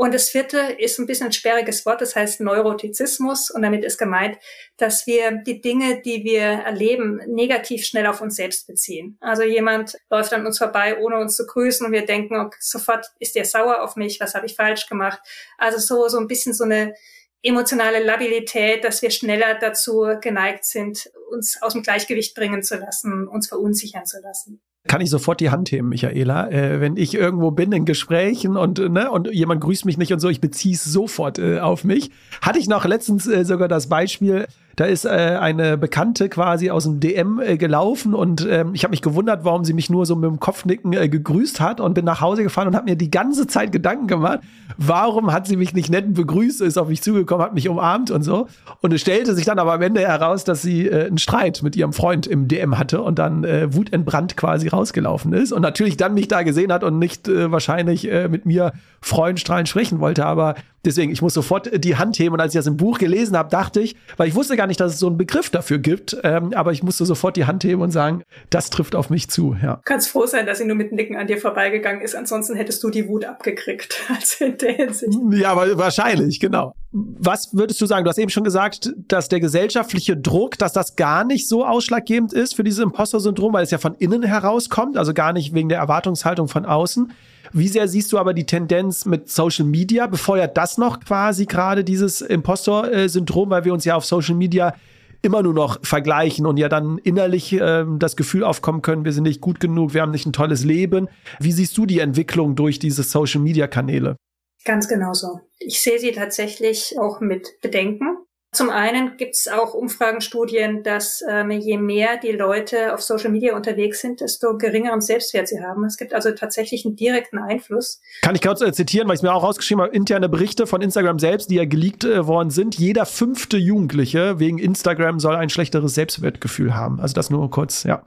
[0.00, 3.50] Und das vierte ist ein bisschen ein sperriges Wort, das heißt Neurotizismus.
[3.50, 4.38] Und damit ist gemeint,
[4.78, 9.18] dass wir die Dinge, die wir erleben, negativ schnell auf uns selbst beziehen.
[9.20, 13.08] Also jemand läuft an uns vorbei, ohne uns zu grüßen und wir denken, okay, sofort
[13.18, 15.20] ist der sauer auf mich, was habe ich falsch gemacht?
[15.58, 16.94] Also so, so ein bisschen so eine
[17.42, 23.28] emotionale Labilität, dass wir schneller dazu geneigt sind, uns aus dem Gleichgewicht bringen zu lassen,
[23.28, 26.50] uns verunsichern zu lassen kann ich sofort die Hand heben, Michaela.
[26.50, 30.20] Äh, wenn ich irgendwo bin in Gesprächen und, ne, und jemand grüßt mich nicht und
[30.20, 32.10] so, ich beziehe es sofort äh, auf mich.
[32.40, 34.46] Hatte ich noch letztens äh, sogar das Beispiel,
[34.80, 38.92] Da ist äh, eine Bekannte quasi aus dem DM äh, gelaufen und ähm, ich habe
[38.92, 42.06] mich gewundert, warum sie mich nur so mit dem Kopfnicken äh, gegrüßt hat und bin
[42.06, 44.38] nach Hause gefahren und habe mir die ganze Zeit Gedanken gemacht,
[44.78, 48.22] warum hat sie mich nicht nett begrüßt, ist auf mich zugekommen, hat mich umarmt und
[48.22, 48.48] so.
[48.80, 51.76] Und es stellte sich dann aber am Ende heraus, dass sie äh, einen Streit mit
[51.76, 56.14] ihrem Freund im DM hatte und dann äh, wutentbrannt quasi rausgelaufen ist und natürlich dann
[56.14, 60.24] mich da gesehen hat und nicht äh, wahrscheinlich äh, mit mir freudenstrahlend sprechen wollte.
[60.24, 63.36] Aber deswegen, ich muss sofort die Hand heben und als ich das im Buch gelesen
[63.36, 66.16] habe, dachte ich, weil ich wusste gar nicht, dass es so einen Begriff dafür gibt,
[66.22, 69.56] ähm, aber ich musste sofort die Hand heben und sagen, das trifft auf mich zu.
[69.62, 69.76] Ja.
[69.76, 72.82] Du kannst froh sein, dass sie nur mit Nicken an dir vorbeigegangen ist, ansonsten hättest
[72.82, 74.00] du die Wut abgekriegt.
[74.20, 75.16] Also in der Hinsicht.
[75.32, 76.74] Ja, aber wahrscheinlich, genau.
[76.92, 78.04] Was würdest du sagen?
[78.04, 82.32] Du hast eben schon gesagt, dass der gesellschaftliche Druck, dass das gar nicht so ausschlaggebend
[82.32, 85.78] ist für dieses Imposter-Syndrom, weil es ja von innen herauskommt, also gar nicht wegen der
[85.78, 87.12] Erwartungshaltung von außen.
[87.52, 90.06] Wie sehr siehst du aber die Tendenz mit Social Media?
[90.06, 94.74] Befeuert das noch quasi gerade dieses Impostor-Syndrom, weil wir uns ja auf Social Media
[95.22, 99.24] immer nur noch vergleichen und ja dann innerlich äh, das Gefühl aufkommen können, wir sind
[99.24, 101.08] nicht gut genug, wir haben nicht ein tolles Leben.
[101.38, 104.16] Wie siehst du die Entwicklung durch diese Social-Media-Kanäle?
[104.64, 105.40] Ganz genauso.
[105.58, 108.18] Ich sehe sie tatsächlich auch mit Bedenken.
[108.52, 113.54] Zum einen gibt es auch Umfragenstudien, dass ähm, je mehr die Leute auf Social Media
[113.54, 115.84] unterwegs sind, desto geringeren Selbstwert sie haben.
[115.84, 118.00] Es gibt also tatsächlich einen direkten Einfluss.
[118.22, 121.20] Kann ich kurz äh, zitieren, weil ich mir auch rausgeschrieben habe, interne Berichte von Instagram
[121.20, 122.76] selbst, die ja geleakt äh, worden sind.
[122.76, 126.98] Jeder fünfte Jugendliche wegen Instagram soll ein schlechteres Selbstwertgefühl haben.
[126.98, 128.02] Also das nur kurz, ja.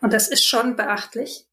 [0.00, 1.46] Und das ist schon beachtlich.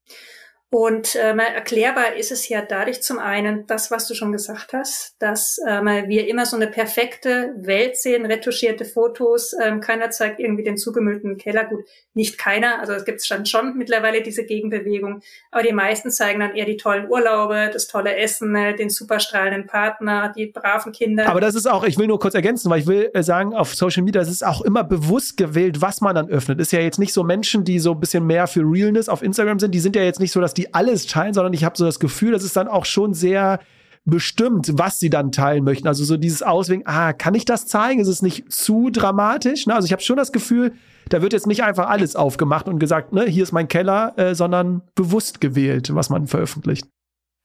[0.74, 5.16] Und ähm, erklärbar ist es ja dadurch zum einen, das, was du schon gesagt hast,
[5.18, 9.54] dass ähm, wir immer so eine perfekte Welt sehen, retuschierte Fotos.
[9.62, 11.66] Ähm, keiner zeigt irgendwie den zugemüllten Keller.
[11.66, 15.20] Gut, nicht keiner, also es gibt dann schon mittlerweile diese Gegenbewegung.
[15.50, 19.66] Aber die meisten zeigen dann eher die tollen Urlaube, das tolle Essen, äh, den superstrahlenden
[19.66, 21.28] Partner, die braven Kinder.
[21.28, 23.74] Aber das ist auch, ich will nur kurz ergänzen, weil ich will äh, sagen, auf
[23.74, 26.60] Social Media, es ist auch immer bewusst gewählt, was man dann öffnet.
[26.60, 29.58] Ist ja jetzt nicht so Menschen, die so ein bisschen mehr für Realness auf Instagram
[29.58, 31.76] sind, die sind ja jetzt nicht so, dass die die alles teilen, sondern ich habe
[31.76, 33.60] so das Gefühl, das ist dann auch schon sehr
[34.04, 35.86] bestimmt, was sie dann teilen möchten.
[35.86, 38.00] Also so dieses Auswählen, ah, kann ich das zeigen?
[38.00, 39.66] Ist es nicht zu dramatisch?
[39.66, 39.74] Ne?
[39.74, 40.72] Also ich habe schon das Gefühl,
[41.08, 44.34] da wird jetzt nicht einfach alles aufgemacht und gesagt, ne, hier ist mein Keller, äh,
[44.34, 46.86] sondern bewusst gewählt, was man veröffentlicht.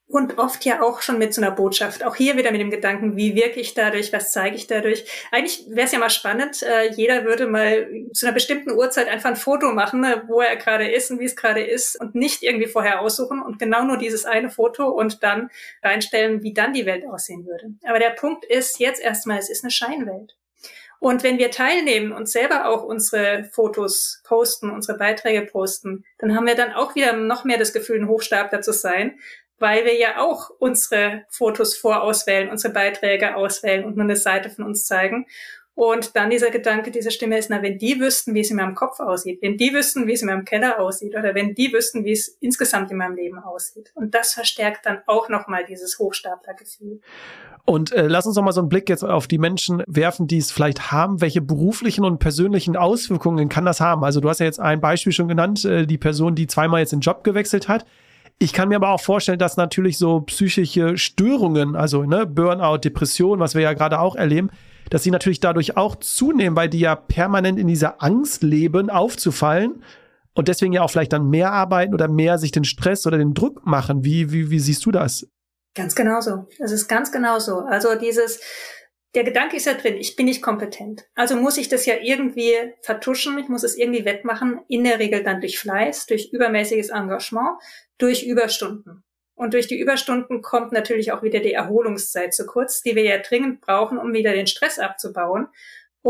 [0.09, 2.05] Und oft ja auch schon mit so einer Botschaft.
[2.05, 5.05] Auch hier wieder mit dem Gedanken, wie wirke ich dadurch, was zeige ich dadurch.
[5.31, 9.29] Eigentlich wäre es ja mal spannend, äh, jeder würde mal zu einer bestimmten Uhrzeit einfach
[9.29, 12.41] ein Foto machen, ne, wo er gerade ist und wie es gerade ist und nicht
[12.41, 15.49] irgendwie vorher aussuchen und genau nur dieses eine Foto und dann
[15.83, 17.73] reinstellen, wie dann die Welt aussehen würde.
[17.83, 20.37] Aber der Punkt ist jetzt erstmal, es ist eine Scheinwelt.
[20.99, 26.47] Und wenn wir teilnehmen und selber auch unsere Fotos posten, unsere Beiträge posten, dann haben
[26.47, 29.19] wir dann auch wieder noch mehr das Gefühl, ein Hochstapler zu sein,
[29.59, 34.65] weil wir ja auch unsere Fotos vorauswählen, unsere Beiträge auswählen und nur eine Seite von
[34.65, 35.25] uns zeigen.
[35.77, 38.73] Und dann dieser Gedanke, diese Stimme ist, na, wenn die wüssten, wie es in meinem
[38.73, 42.03] Kopf aussieht, wenn die wüssten, wie es in meinem Keller aussieht, oder wenn die wüssten,
[42.03, 43.91] wie es insgesamt in meinem Leben aussieht.
[43.93, 46.99] Und das verstärkt dann auch nochmal dieses Hochstaplergefühl.
[47.63, 50.39] Und äh, lass uns noch mal so einen Blick jetzt auf die Menschen werfen, die
[50.39, 51.21] es vielleicht haben.
[51.21, 54.03] Welche beruflichen und persönlichen Auswirkungen kann das haben?
[54.03, 56.91] Also du hast ja jetzt ein Beispiel schon genannt, äh, die Person, die zweimal jetzt
[56.93, 57.85] den Job gewechselt hat.
[58.39, 63.39] Ich kann mir aber auch vorstellen, dass natürlich so psychische Störungen, also ne, Burnout, Depression,
[63.39, 64.51] was wir ja gerade auch erleben,
[64.91, 69.83] dass sie natürlich dadurch auch zunehmen, weil die ja permanent in dieser Angst leben, aufzufallen
[70.35, 73.33] und deswegen ja auch vielleicht dann mehr arbeiten oder mehr sich den Stress oder den
[73.33, 74.03] Druck machen.
[74.03, 75.27] Wie, wie, wie siehst du das?
[75.73, 76.47] Ganz genauso.
[76.59, 77.59] Das ist ganz genauso.
[77.59, 78.39] Also dieses,
[79.17, 81.07] der Gedanke ist ja drin, ich bin nicht kompetent.
[81.15, 82.53] Also muss ich das ja irgendwie
[82.83, 87.57] vertuschen, ich muss es irgendwie wettmachen, in der Regel dann durch Fleiß, durch übermäßiges Engagement,
[87.97, 89.03] durch Überstunden.
[89.33, 93.17] Und durch die Überstunden kommt natürlich auch wieder die Erholungszeit zu kurz, die wir ja
[93.17, 95.47] dringend brauchen, um wieder den Stress abzubauen.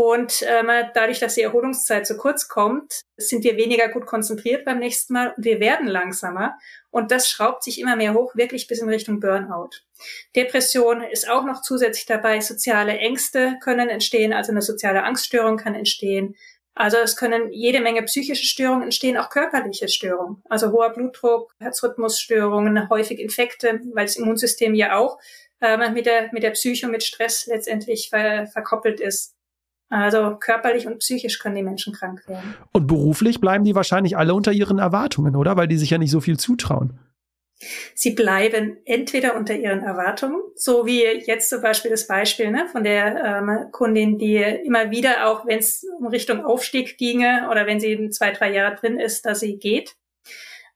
[0.00, 4.78] Und ähm, dadurch, dass die Erholungszeit zu kurz kommt, sind wir weniger gut konzentriert beim
[4.78, 6.56] nächsten Mal und wir werden langsamer.
[6.92, 9.70] Und das schraubt sich immer mehr hoch, wirklich bis in Richtung Burnout.
[10.36, 12.40] Depression ist auch noch zusätzlich dabei.
[12.40, 16.36] Soziale Ängste können entstehen, also eine soziale Angststörung kann entstehen.
[16.76, 20.44] Also es können jede Menge psychische Störungen entstehen, auch körperliche Störungen.
[20.48, 25.18] Also hoher Blutdruck, Herzrhythmusstörungen, häufig Infekte, weil das Immunsystem ja auch
[25.60, 29.34] äh, mit, der, mit der Psyche und mit Stress letztendlich ver verkoppelt ist.
[29.90, 32.54] Also körperlich und psychisch können die Menschen krank werden.
[32.72, 35.56] Und beruflich bleiben die wahrscheinlich alle unter ihren Erwartungen, oder?
[35.56, 36.98] Weil die sich ja nicht so viel zutrauen.
[37.94, 42.84] Sie bleiben entweder unter ihren Erwartungen, so wie jetzt zum Beispiel das Beispiel ne, von
[42.84, 47.80] der ähm, Kundin, die immer wieder, auch wenn es um Richtung Aufstieg ginge oder wenn
[47.80, 49.96] sie zwei, drei Jahre drin ist, dass sie geht.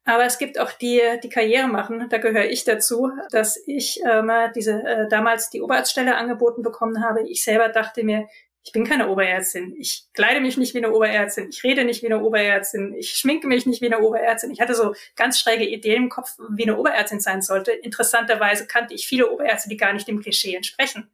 [0.04, 2.08] Aber es gibt auch die, die Karriere machen.
[2.10, 7.22] Da gehöre ich dazu, dass ich ähm, diese äh, damals die Oberarztstelle angeboten bekommen habe.
[7.28, 8.26] Ich selber dachte mir,
[8.64, 9.74] Ich bin keine Oberärztin.
[9.76, 11.48] Ich kleide mich nicht wie eine Oberärztin.
[11.50, 12.94] Ich rede nicht wie eine Oberärztin.
[12.94, 14.52] Ich schminke mich nicht wie eine Oberärztin.
[14.52, 17.72] Ich hatte so ganz schräge Ideen im Kopf, wie eine Oberärztin sein sollte.
[17.72, 21.10] Interessanterweise kannte ich viele Oberärzte, die gar nicht dem Klischee entsprechen.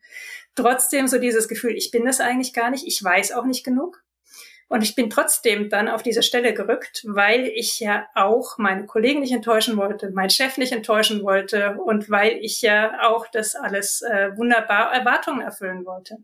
[0.54, 2.86] Trotzdem so dieses Gefühl, ich bin das eigentlich gar nicht.
[2.86, 4.02] Ich weiß auch nicht genug.
[4.68, 9.20] Und ich bin trotzdem dann auf diese Stelle gerückt, weil ich ja auch meine Kollegen
[9.20, 14.02] nicht enttäuschen wollte, meinen Chef nicht enttäuschen wollte und weil ich ja auch das alles
[14.02, 16.18] äh, wunderbar Erwartungen erfüllen wollte.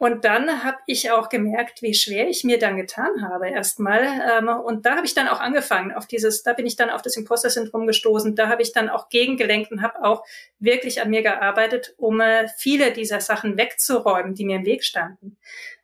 [0.00, 4.00] Und dann habe ich auch gemerkt, wie schwer ich mir dann getan habe erstmal.
[4.32, 7.02] Ähm, und da habe ich dann auch angefangen auf dieses, da bin ich dann auf
[7.02, 8.34] das Imposter-Syndrom gestoßen.
[8.34, 10.24] Da habe ich dann auch gegengelenkt und habe auch
[10.58, 15.36] wirklich an mir gearbeitet, um äh, viele dieser Sachen wegzuräumen, die mir im Weg standen.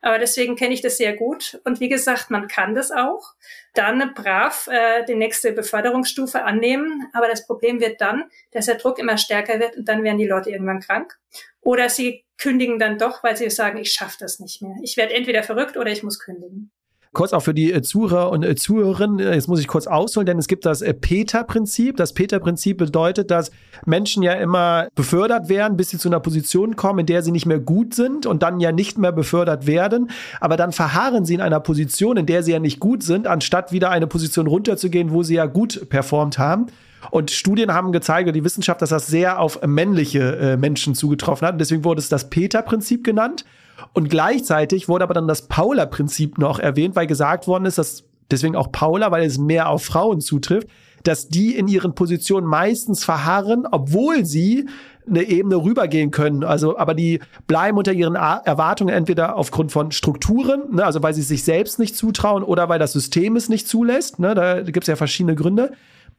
[0.07, 1.59] Aber deswegen kenne ich das sehr gut.
[1.65, 3.33] Und wie gesagt, man kann das auch.
[3.73, 7.09] Dann brav äh, die nächste Beförderungsstufe annehmen.
[7.11, 10.25] Aber das Problem wird dann, dass der Druck immer stärker wird und dann werden die
[10.25, 11.19] Leute irgendwann krank.
[11.59, 14.77] Oder sie kündigen dann doch, weil sie sagen, ich schaffe das nicht mehr.
[14.81, 16.71] Ich werde entweder verrückt oder ich muss kündigen.
[17.13, 20.25] Kurz auch für die äh, Zuhörer und äh, Zuhörerinnen, äh, jetzt muss ich kurz ausholen,
[20.25, 21.97] denn es gibt das Peter-Prinzip.
[21.97, 23.51] Das Peter-Prinzip bedeutet, dass
[23.85, 27.45] Menschen ja immer befördert werden, bis sie zu einer Position kommen, in der sie nicht
[27.45, 30.11] mehr gut sind und dann ja nicht mehr befördert werden.
[30.41, 33.71] Aber dann verharren sie in einer Position, in der sie ja nicht gut sind, anstatt
[33.71, 36.67] wieder eine Position runterzugehen, wo sie ja gut performt haben.
[37.11, 41.53] Und Studien haben gezeigt, die Wissenschaft, dass das sehr auf männliche äh, Menschen zugetroffen hat.
[41.53, 43.45] Und deswegen wurde es das Peter-Prinzip genannt.
[43.93, 48.55] Und gleichzeitig wurde aber dann das Paula-Prinzip noch erwähnt, weil gesagt worden ist, dass deswegen
[48.55, 50.67] auch Paula, weil es mehr auf Frauen zutrifft,
[51.03, 54.67] dass die in ihren Positionen meistens verharren, obwohl sie
[55.07, 56.43] eine Ebene rübergehen können.
[56.43, 61.21] Also, aber die bleiben unter ihren Erwartungen entweder aufgrund von Strukturen, ne, also weil sie
[61.21, 64.19] sich selbst nicht zutrauen oder weil das System es nicht zulässt.
[64.19, 65.71] Ne, da gibt es ja verschiedene Gründe.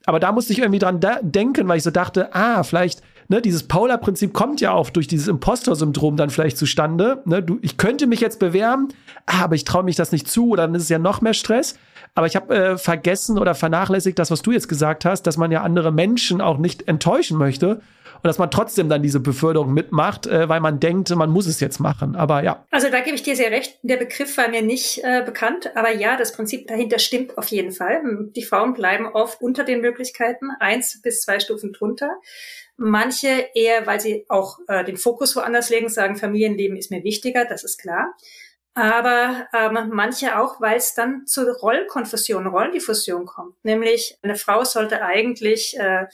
[0.06, 3.68] Aber da musste ich irgendwie dran denken, weil ich so dachte, ah, vielleicht, ne, dieses
[3.68, 7.22] Paula-Prinzip kommt ja auch durch dieses Impostor-Syndrom dann vielleicht zustande.
[7.24, 7.42] Ne?
[7.42, 8.88] Du, ich könnte mich jetzt bewerben,
[9.26, 11.34] ah, aber ich traue mich das nicht zu oder dann ist es ja noch mehr
[11.34, 11.78] Stress.
[12.14, 15.52] Aber ich habe äh, vergessen oder vernachlässigt das, was du jetzt gesagt hast, dass man
[15.52, 17.80] ja andere Menschen auch nicht enttäuschen möchte
[18.18, 21.60] und dass man trotzdem dann diese Beförderung mitmacht, äh, weil man denkt, man muss es
[21.60, 22.16] jetzt machen.
[22.16, 22.64] Aber ja.
[22.70, 23.78] Also da gebe ich dir sehr recht.
[23.82, 27.70] Der Begriff war mir nicht äh, bekannt, aber ja, das Prinzip dahinter stimmt auf jeden
[27.70, 28.00] Fall.
[28.34, 32.10] Die Frauen bleiben oft unter den Möglichkeiten, eins bis zwei Stufen drunter.
[32.80, 37.44] Manche eher, weil sie auch äh, den Fokus woanders legen, sagen, Familienleben ist mir wichtiger,
[37.44, 38.14] das ist klar.
[38.74, 43.56] Aber ähm, manche auch, weil es dann zur Rollkonfusion, Rollendiffusion kommt.
[43.64, 46.06] Nämlich eine Frau sollte eigentlich äh,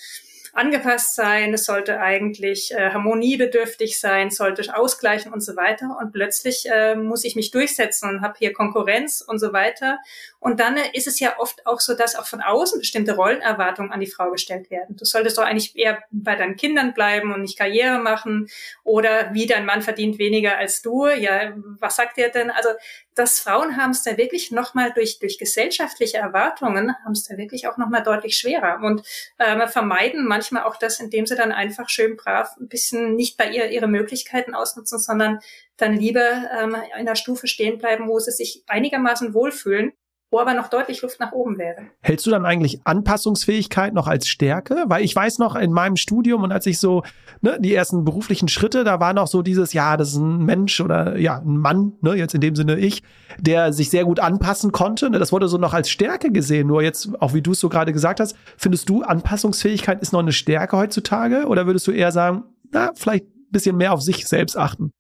[0.55, 5.99] angepasst sein, es sollte eigentlich äh, harmoniebedürftig sein, sollte ausgleichen und so weiter.
[6.01, 9.99] Und plötzlich äh, muss ich mich durchsetzen und habe hier Konkurrenz und so weiter.
[10.45, 14.01] Und dann ist es ja oft auch so, dass auch von außen bestimmte Rollenerwartungen an
[14.01, 14.95] die Frau gestellt werden.
[14.95, 18.51] Du solltest doch eigentlich eher bei deinen Kindern bleiben und nicht Karriere machen
[18.83, 21.07] oder wie dein Mann verdient weniger als du.
[21.07, 22.51] Ja, was sagt er denn?
[22.51, 22.69] Also
[23.15, 27.67] dass Frauen haben es da wirklich nochmal durch, durch gesellschaftliche Erwartungen, haben es da wirklich
[27.67, 29.01] auch nochmal deutlich schwerer und
[29.39, 33.49] ähm, vermeiden manchmal auch das, indem sie dann einfach schön brav ein bisschen nicht bei
[33.49, 35.39] ihr ihre Möglichkeiten ausnutzen, sondern
[35.79, 39.95] dann lieber ähm, in der Stufe stehen bleiben, wo sie sich einigermaßen wohlfühlen
[40.35, 41.77] wo aber noch deutlich Luft nach oben wäre.
[42.01, 44.83] Hältst du dann eigentlich Anpassungsfähigkeit noch als Stärke?
[44.89, 47.05] Weil ich weiß noch in meinem Studium und als ich so
[47.41, 50.81] ne, die ersten beruflichen Schritte, da war noch so dieses, ja, das ist ein Mensch
[50.81, 53.05] oder ja, ein Mann, ne, jetzt in dem Sinne ich,
[53.39, 55.09] der sich sehr gut anpassen konnte.
[55.09, 56.67] Ne, das wurde so noch als Stärke gesehen.
[56.67, 60.19] Nur jetzt, auch wie du es so gerade gesagt hast, findest du, Anpassungsfähigkeit ist noch
[60.19, 61.47] eine Stärke heutzutage?
[61.47, 62.43] Oder würdest du eher sagen,
[62.73, 64.91] na, vielleicht ein bisschen mehr auf sich selbst achten?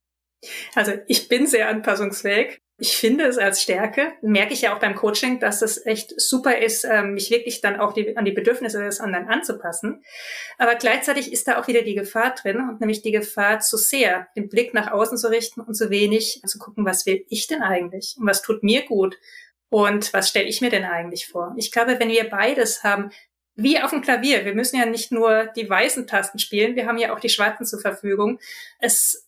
[0.77, 2.61] Also ich bin sehr anpassungsfähig.
[2.85, 6.59] Ich finde es als Stärke, merke ich ja auch beim Coaching, dass es echt super
[6.59, 10.05] ist, ähm, mich wirklich dann auch die, an die Bedürfnisse des anderen anzupassen.
[10.59, 14.29] Aber gleichzeitig ist da auch wieder die Gefahr drin, und nämlich die Gefahr zu sehr,
[14.37, 17.63] den Blick nach außen zu richten und zu wenig zu gucken, was will ich denn
[17.63, 19.17] eigentlich und was tut mir gut
[19.71, 21.55] und was stelle ich mir denn eigentlich vor.
[21.57, 23.13] Ich glaube, wenn wir beides haben,
[23.57, 24.45] wie auf dem Klavier.
[24.45, 27.65] Wir müssen ja nicht nur die weißen Tasten spielen, wir haben ja auch die schwarzen
[27.65, 28.41] zur Verfügung.
[28.79, 29.24] Es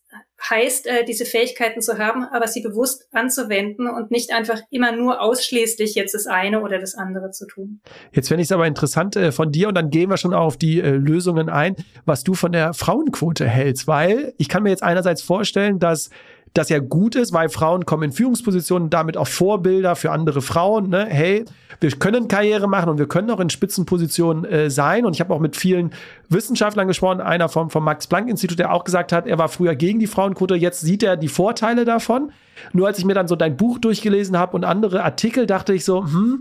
[0.51, 5.21] heißt, äh, diese Fähigkeiten zu haben, aber sie bewusst anzuwenden und nicht einfach immer nur
[5.21, 7.81] ausschließlich jetzt das eine oder das andere zu tun.
[8.13, 10.57] Jetzt fände ich es aber interessant äh, von dir und dann gehen wir schon auf
[10.57, 14.83] die äh, Lösungen ein, was du von der Frauenquote hältst, weil ich kann mir jetzt
[14.83, 16.11] einerseits vorstellen, dass
[16.57, 20.89] das ja gut ist, weil Frauen kommen in Führungspositionen, damit auch Vorbilder für andere Frauen.
[20.89, 21.07] Ne?
[21.09, 21.45] Hey,
[21.81, 25.05] wir können Karriere machen und wir können auch in Spitzenpositionen äh, sein.
[25.05, 25.93] Und ich habe auch mit vielen
[26.29, 30.07] Wissenschaftlern gesprochen, einer vom, vom Max-Planck-Institut, der auch gesagt hat, er war früher gegen die
[30.07, 32.33] Frauenquote, jetzt sieht er die Vorteile davon.
[32.73, 35.85] Nur als ich mir dann so dein Buch durchgelesen habe und andere Artikel, dachte ich
[35.85, 36.41] so, hm,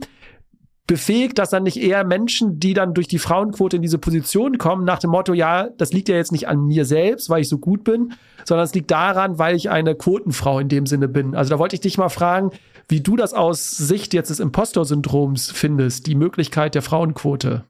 [0.88, 4.86] befähigt das dann nicht eher Menschen, die dann durch die Frauenquote in diese Position kommen,
[4.86, 7.58] nach dem Motto, ja, das liegt ja jetzt nicht an mir selbst, weil ich so
[7.58, 11.36] gut bin, sondern es liegt daran, weil ich eine Quotenfrau in dem Sinne bin.
[11.36, 12.52] Also da wollte ich dich mal fragen,
[12.88, 17.66] wie du das aus Sicht jetzt des Impostor-Syndroms findest, die Möglichkeit der Frauenquote.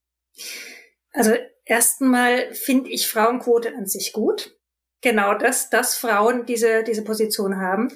[1.13, 1.31] Also
[1.63, 4.55] erstmal finde ich Frauenquote an sich gut
[5.01, 7.91] genau das, dass Frauen diese, diese Position haben.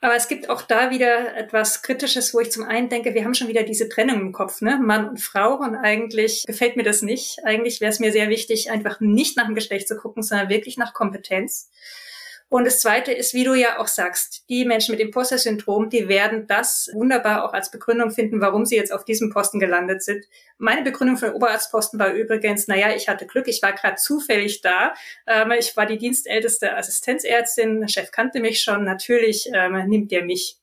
[0.00, 3.34] Aber es gibt auch da wieder etwas Kritisches, wo ich zum einen denke, wir haben
[3.34, 4.78] schon wieder diese Trennung im Kopf, ne?
[4.78, 5.56] Mann und Frau.
[5.56, 7.38] Und eigentlich gefällt mir das nicht.
[7.44, 10.76] Eigentlich wäre es mir sehr wichtig, einfach nicht nach dem Geschlecht zu gucken, sondern wirklich
[10.76, 11.70] nach Kompetenz.
[12.48, 16.46] Und das Zweite ist, wie du ja auch sagst, die Menschen mit Imposter-Syndrom, die werden
[16.46, 20.24] das wunderbar auch als Begründung finden, warum sie jetzt auf diesem Posten gelandet sind.
[20.58, 24.60] Meine Begründung für den Oberarztposten war übrigens, naja, ich hatte Glück, ich war gerade zufällig
[24.60, 24.94] da.
[25.26, 30.24] Ähm, ich war die dienstälteste Assistenzärztin, der Chef kannte mich schon, natürlich ähm, nimmt er
[30.24, 30.58] mich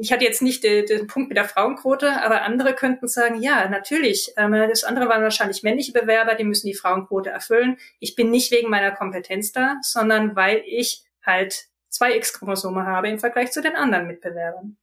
[0.00, 3.68] ich hatte jetzt nicht den, den, Punkt mit der Frauenquote, aber andere könnten sagen, ja,
[3.68, 4.32] natürlich.
[4.36, 7.78] Ähm, das andere waren wahrscheinlich männliche Bewerber, die müssen die Frauenquote erfüllen.
[7.98, 13.18] Ich bin nicht wegen meiner Kompetenz da, sondern weil ich halt zwei X-Chromosome habe im
[13.18, 14.76] Vergleich zu den anderen Mitbewerbern.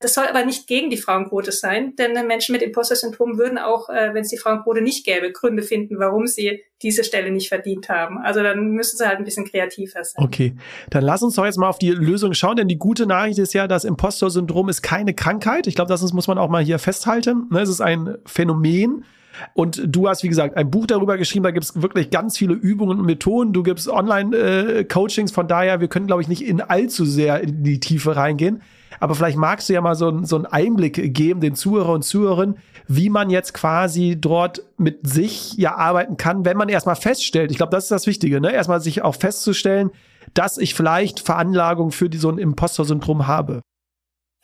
[0.00, 4.12] Das soll aber nicht gegen die Frauenquote sein, denn Menschen mit Imposter-Syndrom würden auch, äh,
[4.12, 8.18] wenn es die Frauenquote nicht gäbe, Gründe finden, warum sie diese Stelle nicht verdient haben.
[8.18, 10.22] Also dann müssen sie halt ein bisschen kreativer sein.
[10.22, 10.56] Okay,
[10.90, 13.54] dann lass uns doch jetzt mal auf die Lösung schauen, denn die gute Nachricht ist
[13.54, 15.66] ja, das Imposter-Syndrom ist keine Krankheit.
[15.66, 17.46] Ich glaube, das muss man auch mal hier festhalten.
[17.50, 19.06] Ne, es ist ein Phänomen.
[19.52, 22.54] Und du hast, wie gesagt, ein Buch darüber geschrieben, da gibt es wirklich ganz viele
[22.54, 23.52] Übungen und Methoden.
[23.52, 27.62] Du gibst Online-Coachings, äh, von daher, wir können, glaube ich, nicht in allzu sehr in
[27.62, 28.62] die Tiefe reingehen.
[29.00, 32.58] Aber vielleicht magst du ja mal so, so einen Einblick geben, den Zuhörer und Zuhörerinnen,
[32.86, 37.56] wie man jetzt quasi dort mit sich ja arbeiten kann, wenn man erstmal feststellt, ich
[37.56, 38.52] glaube, das ist das Wichtige, ne?
[38.52, 39.90] erstmal sich auch festzustellen,
[40.34, 43.62] dass ich vielleicht Veranlagung für die, so ein Imposter-Syndrom habe.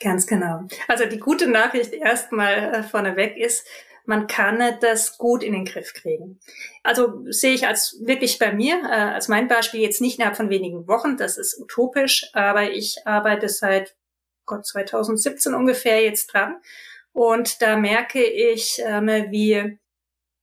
[0.03, 0.63] Ganz genau.
[0.89, 3.67] Also die gute Nachricht erstmal äh, vorneweg ist,
[4.05, 6.41] man kann das gut in den Griff kriegen.
[6.83, 10.51] Also sehe ich als wirklich bei mir, äh, als mein Beispiel jetzt nicht innerhalb von
[10.51, 13.97] wenigen Wochen, das ist utopisch, aber ich arbeite seit
[14.47, 16.57] Gott 2017 ungefähr jetzt dran.
[17.13, 19.79] Und da merke ich, ähm, wie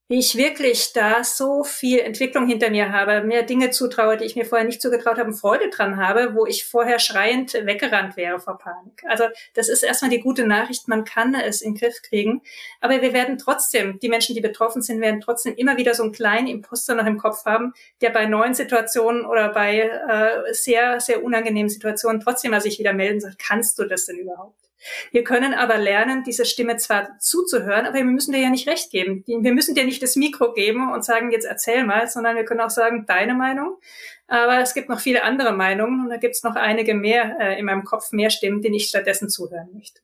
[0.10, 4.38] wie ich wirklich da so viel Entwicklung hinter mir habe, mehr Dinge zutraue, die ich
[4.38, 8.58] mir vorher nicht zugetraut habe, Freude dran habe, wo ich vorher schreiend weggerannt wäre vor
[8.58, 9.04] Panik.
[9.08, 12.42] Also das ist erstmal die gute Nachricht, man kann es in den Griff kriegen,
[12.80, 16.14] aber wir werden trotzdem, die Menschen, die betroffen sind, werden trotzdem immer wieder so einen
[16.14, 21.22] kleinen Imposter noch im Kopf haben, der bei neuen Situationen oder bei äh, sehr, sehr
[21.22, 24.67] unangenehmen Situationen trotzdem mal sich wieder melden sagt, kannst du das denn überhaupt?
[25.12, 28.92] Wir können aber lernen, dieser Stimme zwar zuzuhören, aber wir müssen dir ja nicht recht
[28.92, 29.24] geben.
[29.26, 32.62] Wir müssen dir nicht das Mikro geben und sagen, jetzt erzähl mal, sondern wir können
[32.62, 33.78] auch sagen, deine Meinung.
[34.28, 37.60] Aber es gibt noch viele andere Meinungen und da gibt es noch einige mehr äh,
[37.60, 40.02] in meinem Kopf, mehr Stimmen, denen ich stattdessen zuhören möchte.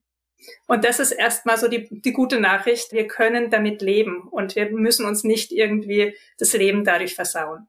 [0.67, 2.91] Und das ist erstmal so die, die gute Nachricht.
[2.91, 7.67] Wir können damit leben und wir müssen uns nicht irgendwie das Leben dadurch versauen.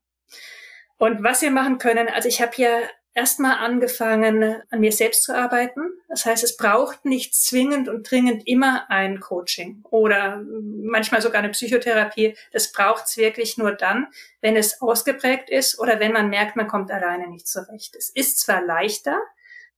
[0.96, 2.82] Und was wir machen können, also ich habe hier
[3.14, 5.80] erstmal angefangen, an mir selbst zu arbeiten.
[6.08, 11.52] Das heißt, es braucht nicht zwingend und dringend immer ein Coaching oder manchmal sogar eine
[11.52, 12.36] Psychotherapie.
[12.52, 14.08] Das braucht es wirklich nur dann,
[14.40, 17.94] wenn es ausgeprägt ist oder wenn man merkt, man kommt alleine nicht zurecht.
[17.96, 19.20] Es ist zwar leichter,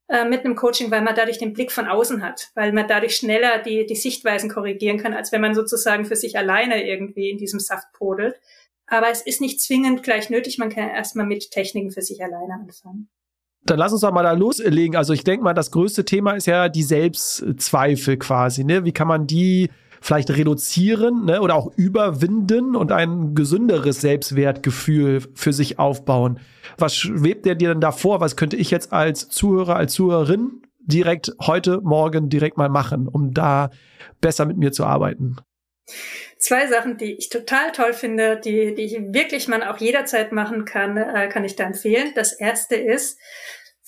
[0.09, 3.16] äh, mit einem Coaching, weil man dadurch den Blick von außen hat, weil man dadurch
[3.16, 7.38] schneller die, die Sichtweisen korrigieren kann, als wenn man sozusagen für sich alleine irgendwie in
[7.38, 8.40] diesem Saft podelt.
[8.87, 12.55] Aber es ist nicht zwingend gleich nötig, man kann erstmal mit Techniken für sich alleine
[12.55, 13.09] anfangen.
[13.67, 14.97] Dann lass uns doch mal da loslegen.
[14.97, 18.65] Also ich denke mal, das größte Thema ist ja die Selbstzweifel quasi.
[18.65, 18.85] Ne?
[18.85, 21.41] Wie kann man die vielleicht reduzieren ne?
[21.41, 26.39] oder auch überwinden und ein gesünderes Selbstwertgefühl für sich aufbauen?
[26.79, 28.21] Was schwebt der dir denn da vor?
[28.21, 33.35] Was könnte ich jetzt als Zuhörer, als Zuhörerin direkt heute, morgen direkt mal machen, um
[33.35, 33.71] da
[34.21, 35.37] besser mit mir zu arbeiten?
[36.38, 40.64] Zwei Sachen, die ich total toll finde, die, die ich wirklich man auch jederzeit machen
[40.64, 42.12] kann, äh, kann ich da empfehlen.
[42.14, 43.18] Das erste ist,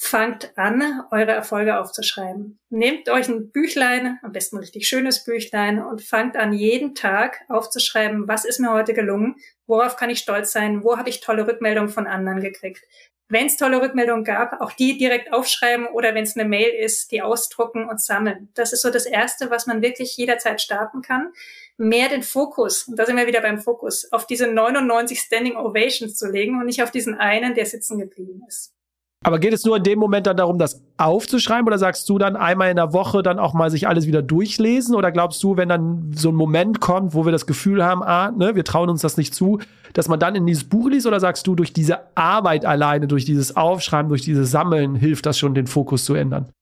[0.01, 2.61] fangt an, eure Erfolge aufzuschreiben.
[2.71, 7.41] Nehmt euch ein Büchlein, am besten ein richtig schönes Büchlein und fangt an, jeden Tag
[7.49, 9.35] aufzuschreiben, was ist mir heute gelungen,
[9.67, 12.85] worauf kann ich stolz sein, wo habe ich tolle Rückmeldungen von anderen gekriegt.
[13.29, 17.11] Wenn es tolle Rückmeldungen gab, auch die direkt aufschreiben oder wenn es eine Mail ist,
[17.11, 18.51] die ausdrucken und sammeln.
[18.55, 21.33] Das ist so das Erste, was man wirklich jederzeit starten kann
[21.79, 26.17] mehr den Fokus, und da sind wir wieder beim Fokus, auf diese 99 Standing Ovations
[26.17, 28.75] zu legen und nicht auf diesen einen, der sitzen geblieben ist.
[29.25, 32.37] Aber geht es nur in dem Moment dann darum, das aufzuschreiben oder sagst du dann
[32.37, 35.69] einmal in der Woche dann auch mal sich alles wieder durchlesen oder glaubst du, wenn
[35.69, 39.03] dann so ein Moment kommt, wo wir das Gefühl haben, ah, ne, wir trauen uns
[39.03, 39.59] das nicht zu,
[39.93, 43.25] dass man dann in dieses Buch liest oder sagst du, durch diese Arbeit alleine, durch
[43.25, 46.53] dieses Aufschreiben, durch dieses Sammeln hilft das schon, den Fokus zu ändern?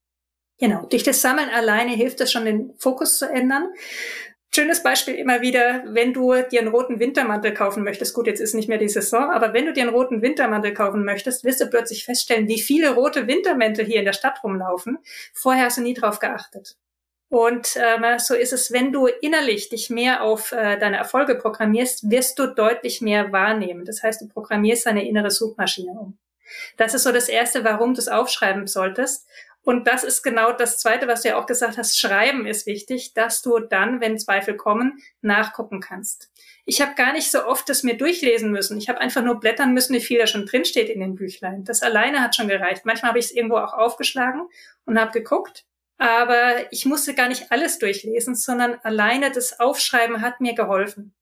[0.59, 3.67] Genau, durch das Sammeln alleine hilft das schon, den Fokus zu ändern.
[4.57, 8.15] Schönes Beispiel immer wieder, wenn du dir einen roten Wintermantel kaufen möchtest.
[8.15, 11.05] Gut, jetzt ist nicht mehr die Saison, aber wenn du dir einen roten Wintermantel kaufen
[11.05, 14.97] möchtest, wirst du plötzlich feststellen, wie viele rote Wintermäntel hier in der Stadt rumlaufen.
[15.31, 16.75] Vorher hast du nie drauf geachtet.
[17.29, 22.09] Und ähm, so ist es, wenn du innerlich dich mehr auf äh, deine Erfolge programmierst,
[22.09, 23.85] wirst du deutlich mehr wahrnehmen.
[23.85, 26.17] Das heißt, du programmierst deine innere Suchmaschine um.
[26.77, 29.27] Das ist so das Erste, warum du es aufschreiben solltest.
[29.67, 31.99] Und das ist genau das Zweite, was du ja auch gesagt hast.
[31.99, 36.31] Schreiben ist wichtig, dass du dann, wenn Zweifel kommen, nachgucken kannst.
[36.63, 38.77] Ich habe gar nicht so oft das mir durchlesen müssen.
[38.77, 41.65] Ich habe einfach nur blättern müssen, wie viel da schon drinsteht in den Büchlein.
[41.65, 42.85] Das alleine hat schon gereicht.
[42.85, 44.43] Manchmal habe ich es irgendwo auch aufgeschlagen
[44.85, 45.65] und habe geguckt.
[45.97, 51.13] Aber ich musste gar nicht alles durchlesen, sondern alleine das Aufschreiben hat mir geholfen.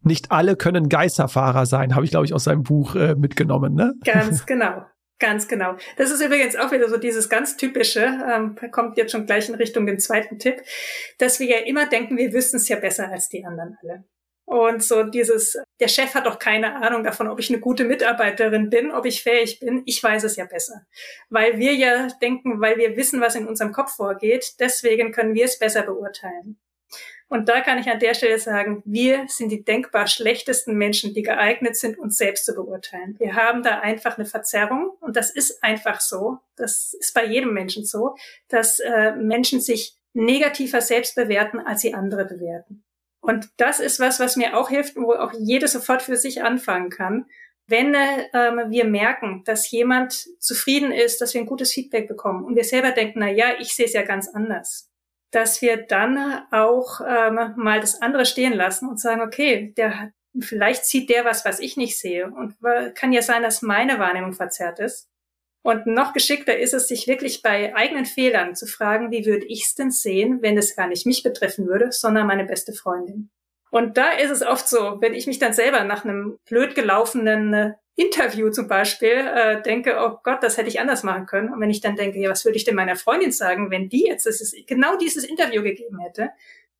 [0.00, 3.74] Nicht alle können Geisterfahrer sein, habe ich, glaube ich, aus seinem Buch äh, mitgenommen.
[3.74, 3.92] Ne?
[4.02, 4.86] Ganz genau.
[5.22, 5.76] Ganz genau.
[5.96, 9.54] Das ist übrigens auch wieder so dieses ganz typische, ähm, kommt jetzt schon gleich in
[9.54, 10.60] Richtung den zweiten Tipp,
[11.18, 14.02] dass wir ja immer denken, wir wüssten es ja besser als die anderen alle.
[14.46, 18.68] Und so dieses, der Chef hat doch keine Ahnung davon, ob ich eine gute Mitarbeiterin
[18.68, 19.84] bin, ob ich fähig bin.
[19.86, 20.84] Ich weiß es ja besser.
[21.30, 25.44] Weil wir ja denken, weil wir wissen, was in unserem Kopf vorgeht, deswegen können wir
[25.44, 26.58] es besser beurteilen.
[27.32, 31.22] Und da kann ich an der Stelle sagen, wir sind die denkbar schlechtesten Menschen, die
[31.22, 33.16] geeignet sind, uns selbst zu beurteilen.
[33.18, 36.40] Wir haben da einfach eine Verzerrung und das ist einfach so.
[36.56, 38.16] Das ist bei jedem Menschen so,
[38.48, 42.84] dass äh, Menschen sich negativer selbst bewerten, als sie andere bewerten.
[43.22, 46.90] Und das ist was, was mir auch hilft, wo auch jeder sofort für sich anfangen
[46.90, 47.24] kann.
[47.66, 48.28] Wenn äh,
[48.68, 52.90] wir merken, dass jemand zufrieden ist, dass wir ein gutes Feedback bekommen und wir selber
[52.90, 54.91] denken, na ja, ich sehe es ja ganz anders,
[55.32, 60.84] dass wir dann auch ähm, mal das andere stehen lassen und sagen, okay, der vielleicht
[60.84, 62.26] sieht der was, was ich nicht sehe.
[62.26, 62.56] Und
[62.94, 65.08] kann ja sein, dass meine Wahrnehmung verzerrt ist.
[65.62, 69.64] Und noch geschickter ist es, sich wirklich bei eigenen Fehlern zu fragen, wie würde ich
[69.64, 73.30] es denn sehen, wenn es gar nicht mich betreffen würde, sondern meine beste Freundin.
[73.70, 77.54] Und da ist es oft so, wenn ich mich dann selber nach einem blöd gelaufenen
[77.54, 81.52] äh, Interview zum Beispiel äh, denke, oh Gott, das hätte ich anders machen können.
[81.52, 84.06] Und wenn ich dann denke, ja, was würde ich denn meiner Freundin sagen, wenn die
[84.06, 86.30] jetzt das genau dieses Interview gegeben hätte,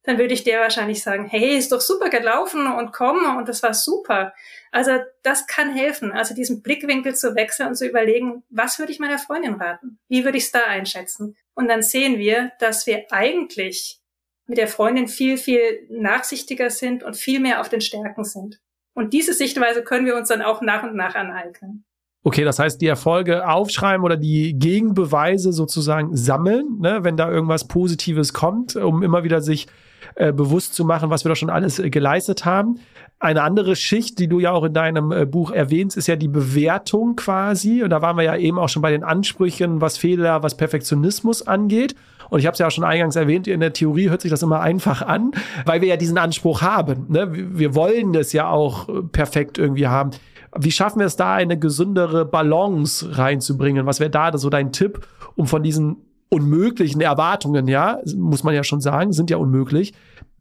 [0.05, 3.63] dann würde ich der wahrscheinlich sagen, hey, ist doch super gelaufen und komm und das
[3.63, 4.35] war super.
[4.73, 8.99] Also das kann helfen, also diesen Blickwinkel zu wechseln und zu überlegen, was würde ich
[8.99, 9.99] meiner Freundin raten?
[10.09, 11.37] Wie würde ich es da einschätzen?
[11.55, 14.01] Und dann sehen wir, dass wir eigentlich
[14.47, 18.61] mit der Freundin viel, viel nachsichtiger sind und viel mehr auf den Stärken sind.
[18.95, 21.85] Und diese Sichtweise können wir uns dann auch nach und nach aneignen.
[22.25, 27.67] Okay, das heißt, die Erfolge aufschreiben oder die Gegenbeweise sozusagen sammeln, ne, wenn da irgendwas
[27.67, 29.67] Positives kommt, um immer wieder sich
[30.15, 32.79] äh, bewusst zu machen, was wir da schon alles äh, geleistet haben.
[33.19, 36.29] Eine andere Schicht, die du ja auch in deinem äh, Buch erwähnst, ist ja die
[36.29, 37.83] Bewertung quasi.
[37.83, 41.47] Und da waren wir ja eben auch schon bei den Ansprüchen, was Fehler, was Perfektionismus
[41.47, 41.95] angeht.
[42.33, 44.43] Und ich habe es ja auch schon eingangs erwähnt, in der Theorie hört sich das
[44.43, 45.33] immer einfach an,
[45.67, 47.05] weil wir ja diesen Anspruch haben.
[47.11, 47.29] Ne?
[47.31, 50.13] Wir wollen das ja auch äh, perfekt irgendwie haben.
[50.57, 53.85] Wie schaffen wir es da, eine gesündere Balance reinzubringen?
[53.85, 55.07] Was wäre da so dein Tipp,
[55.37, 59.93] um von diesen unmöglichen Erwartungen, ja, muss man ja schon sagen, sind ja unmöglich,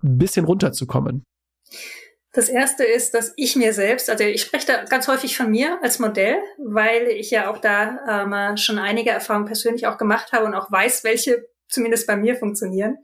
[0.02, 1.26] ein bisschen runterzukommen?
[2.32, 5.78] Das erste ist, dass ich mir selbst, also ich spreche da ganz häufig von mir
[5.84, 10.46] als Modell, weil ich ja auch da ähm, schon einige Erfahrungen persönlich auch gemacht habe
[10.46, 12.98] und auch weiß, welche zumindest bei mir funktionieren.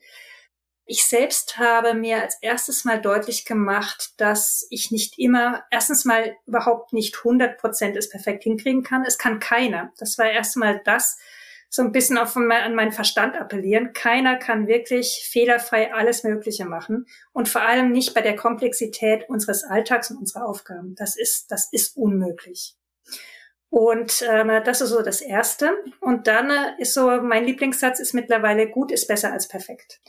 [0.86, 6.36] Ich selbst habe mir als erstes mal deutlich gemacht, dass ich nicht immer, erstens mal
[6.46, 9.04] überhaupt nicht 100 Prozent es perfekt hinkriegen kann.
[9.06, 9.92] Es kann keiner.
[9.98, 11.18] Das war erstmal das,
[11.70, 13.92] so ein bisschen auf an meinen Verstand appellieren.
[13.94, 19.64] Keiner kann wirklich fehlerfrei alles Mögliche machen und vor allem nicht bei der Komplexität unseres
[19.64, 20.96] Alltags und unserer Aufgaben.
[20.96, 22.76] Das ist, das ist unmöglich.
[23.70, 25.72] Und ähm, das ist so das Erste.
[26.00, 30.00] Und dann äh, ist so, mein Lieblingssatz ist mittlerweile, gut ist besser als perfekt.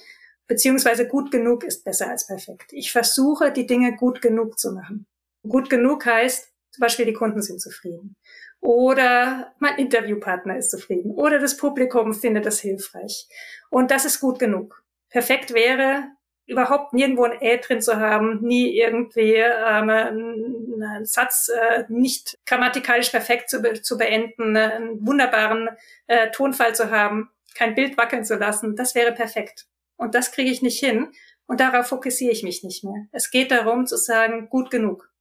[0.47, 2.73] Beziehungsweise gut genug ist besser als perfekt.
[2.73, 5.07] Ich versuche, die Dinge gut genug zu machen.
[5.47, 8.17] Gut genug heißt, zum Beispiel die Kunden sind zufrieden.
[8.61, 11.13] Oder mein Interviewpartner ist zufrieden.
[11.13, 13.29] Oder das Publikum findet das hilfreich.
[13.71, 14.83] Und das ist gut genug.
[15.11, 16.05] Perfekt wäre,
[16.49, 23.11] überhaupt nirgendwo ein Ä drin zu haben, nie irgendwie ähm, einen Satz äh, nicht grammatikalisch
[23.11, 25.69] perfekt zu, zu beenden, äh, einen wunderbaren
[26.07, 29.67] äh, Tonfall zu haben, kein Bild wackeln zu lassen, das wäre perfekt.
[29.97, 31.13] Und das kriege ich nicht hin
[31.47, 33.07] und darauf fokussiere ich mich nicht mehr.
[33.13, 35.13] Es geht darum zu sagen, gut genug.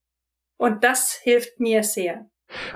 [0.58, 2.30] Und das hilft mir sehr.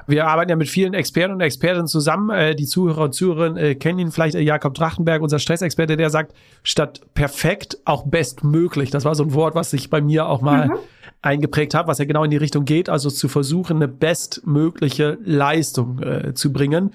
[0.08, 2.30] Wir arbeiten ja mit vielen Experten und Expertinnen zusammen.
[2.30, 6.10] Äh, die Zuhörer und Zuhörerinnen äh, kennen ihn vielleicht, äh, Jakob Drachtenberg, unser Stressexperte, der
[6.10, 8.92] sagt, statt perfekt auch bestmöglich.
[8.92, 10.74] Das war so ein Wort, was sich bei mir auch mal mhm.
[11.22, 16.00] eingeprägt hat, was ja genau in die Richtung geht, also zu versuchen, eine bestmögliche Leistung
[16.00, 16.94] äh, zu bringen,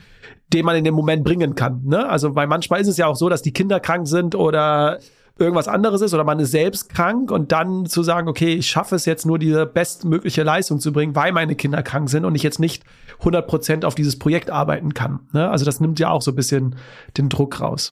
[0.52, 1.82] den man in dem Moment bringen kann.
[1.84, 2.06] Ne?
[2.08, 4.98] Also, weil manchmal ist es ja auch so, dass die Kinder krank sind oder
[5.38, 8.94] irgendwas anderes ist oder man ist selbst krank und dann zu sagen, okay, ich schaffe
[8.94, 12.42] es jetzt nur diese bestmögliche Leistung zu bringen, weil meine Kinder krank sind und ich
[12.42, 12.84] jetzt nicht
[13.18, 15.28] 100 Prozent auf dieses Projekt arbeiten kann.
[15.32, 15.50] Ne?
[15.50, 16.76] Also das nimmt ja auch so ein bisschen
[17.18, 17.90] den Druck raus.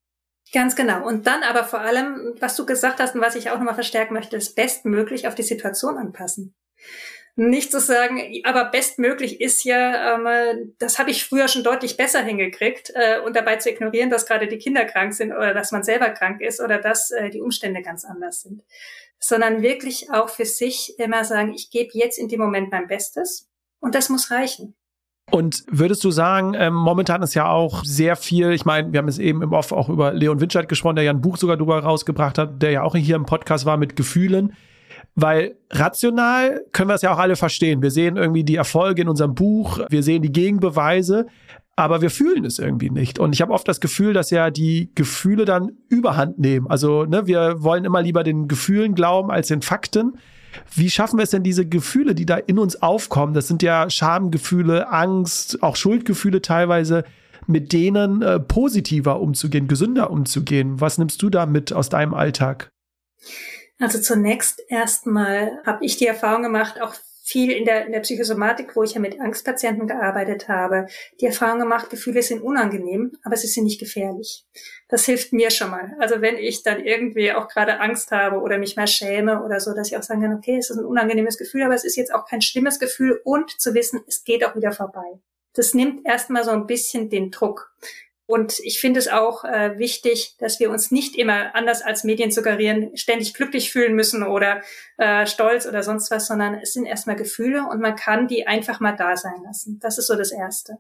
[0.53, 1.07] Ganz genau.
[1.07, 4.15] Und dann aber vor allem, was du gesagt hast und was ich auch nochmal verstärken
[4.15, 6.55] möchte, ist bestmöglich auf die Situation anpassen
[7.37, 12.23] nicht zu sagen, aber bestmöglich ist ja, ähm, das habe ich früher schon deutlich besser
[12.23, 15.83] hingekriegt äh, und dabei zu ignorieren, dass gerade die Kinder krank sind oder dass man
[15.83, 18.63] selber krank ist oder dass äh, die Umstände ganz anders sind,
[19.19, 23.49] sondern wirklich auch für sich immer sagen, ich gebe jetzt in dem Moment mein Bestes
[23.81, 24.77] und das muss reichen.
[25.31, 29.09] Und würdest du sagen, ähm, momentan ist ja auch sehr viel, ich meine, wir haben
[29.09, 31.83] es eben im Off auch über Leon Winscheid gesprochen, der ja ein Buch sogar drüber
[31.83, 34.55] rausgebracht hat, der ja auch hier im Podcast war mit Gefühlen.
[35.17, 37.83] Weil rational können wir es ja auch alle verstehen.
[37.83, 41.27] Wir sehen irgendwie die Erfolge in unserem Buch, wir sehen die Gegenbeweise,
[41.77, 43.19] aber wir fühlen es irgendwie nicht.
[43.19, 46.67] Und ich habe oft das Gefühl, dass ja die Gefühle dann überhand nehmen.
[46.69, 50.19] Also ne, wir wollen immer lieber den Gefühlen glauben als den Fakten.
[50.75, 53.91] Wie schaffen wir es denn, diese Gefühle, die da in uns aufkommen, das sind ja
[53.91, 57.05] Schamgefühle, Angst, auch Schuldgefühle teilweise,
[57.47, 60.81] mit denen äh, positiver umzugehen, gesünder umzugehen?
[60.81, 62.71] Was nimmst du da mit aus deinem Alltag?
[63.79, 66.95] Also zunächst erstmal habe ich die Erfahrung gemacht, auch
[67.25, 70.87] viel in der, in der Psychosomatik, wo ich ja mit Angstpatienten gearbeitet habe,
[71.21, 74.45] die Erfahrung gemacht, Gefühle sind unangenehm, aber sie sind nicht gefährlich.
[74.89, 75.97] Das hilft mir schon mal.
[75.99, 79.73] Also wenn ich dann irgendwie auch gerade Angst habe oder mich mal schäme oder so,
[79.73, 82.15] dass ich auch sagen kann, okay, es ist ein unangenehmes Gefühl, aber es ist jetzt
[82.15, 85.19] auch kein schlimmes Gefühl und zu wissen, es geht auch wieder vorbei.
[85.55, 87.73] Das nimmt erstmal so ein bisschen den Druck.
[88.27, 92.31] Und ich finde es auch äh, wichtig, dass wir uns nicht immer anders als Medien
[92.31, 94.63] suggerieren, ständig glücklich fühlen müssen oder
[94.97, 98.81] äh, stolz oder sonst was, sondern es sind erstmal Gefühle und man kann die einfach
[98.81, 99.79] mal da sein lassen.
[99.81, 100.79] Das ist so das Erste.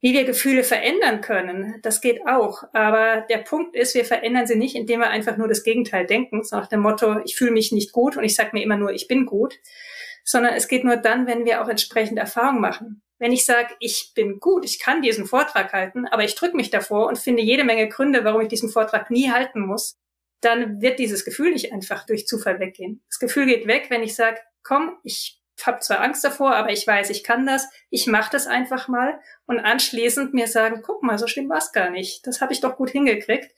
[0.00, 2.64] Wie wir Gefühle verändern können, das geht auch.
[2.72, 6.42] Aber der Punkt ist, wir verändern sie nicht, indem wir einfach nur das Gegenteil denken,
[6.42, 8.92] so nach dem Motto, ich fühle mich nicht gut und ich sage mir immer nur,
[8.92, 9.54] ich bin gut,
[10.24, 13.02] sondern es geht nur dann, wenn wir auch entsprechende Erfahrungen machen.
[13.18, 16.70] Wenn ich sage, ich bin gut, ich kann diesen Vortrag halten, aber ich drücke mich
[16.70, 19.96] davor und finde jede Menge Gründe, warum ich diesen Vortrag nie halten muss,
[20.40, 23.02] dann wird dieses Gefühl nicht einfach durch Zufall weggehen.
[23.08, 26.86] Das Gefühl geht weg, wenn ich sage, komm, ich habe zwar Angst davor, aber ich
[26.86, 29.18] weiß, ich kann das, ich mache das einfach mal.
[29.46, 32.60] Und anschließend mir sagen, guck mal, so schlimm war es gar nicht, das habe ich
[32.60, 33.50] doch gut hingekriegt.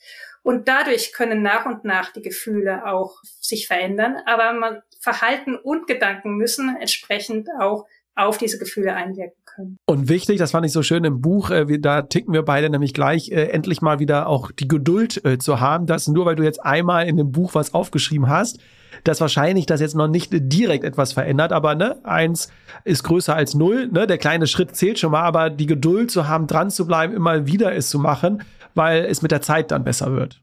[0.43, 5.87] Und dadurch können nach und nach die Gefühle auch sich verändern, aber man, Verhalten und
[5.87, 7.87] Gedanken müssen entsprechend auch
[8.17, 9.77] auf diese Gefühle einwirken können.
[9.87, 12.71] Und wichtig, das fand ich so schön im Buch, äh, wir, da ticken wir beide
[12.71, 16.37] nämlich gleich, äh, endlich mal wieder auch die Geduld äh, zu haben, dass nur weil
[16.37, 18.59] du jetzt einmal in dem Buch was aufgeschrieben hast,
[19.05, 22.51] dass wahrscheinlich das jetzt noch nicht direkt etwas verändert, aber ne, eins
[22.85, 26.29] ist größer als null, ne, der kleine Schritt zählt schon mal, aber die Geduld zu
[26.29, 28.43] haben, dran zu bleiben, immer wieder es zu machen,
[28.75, 30.43] weil es mit der Zeit dann besser wird.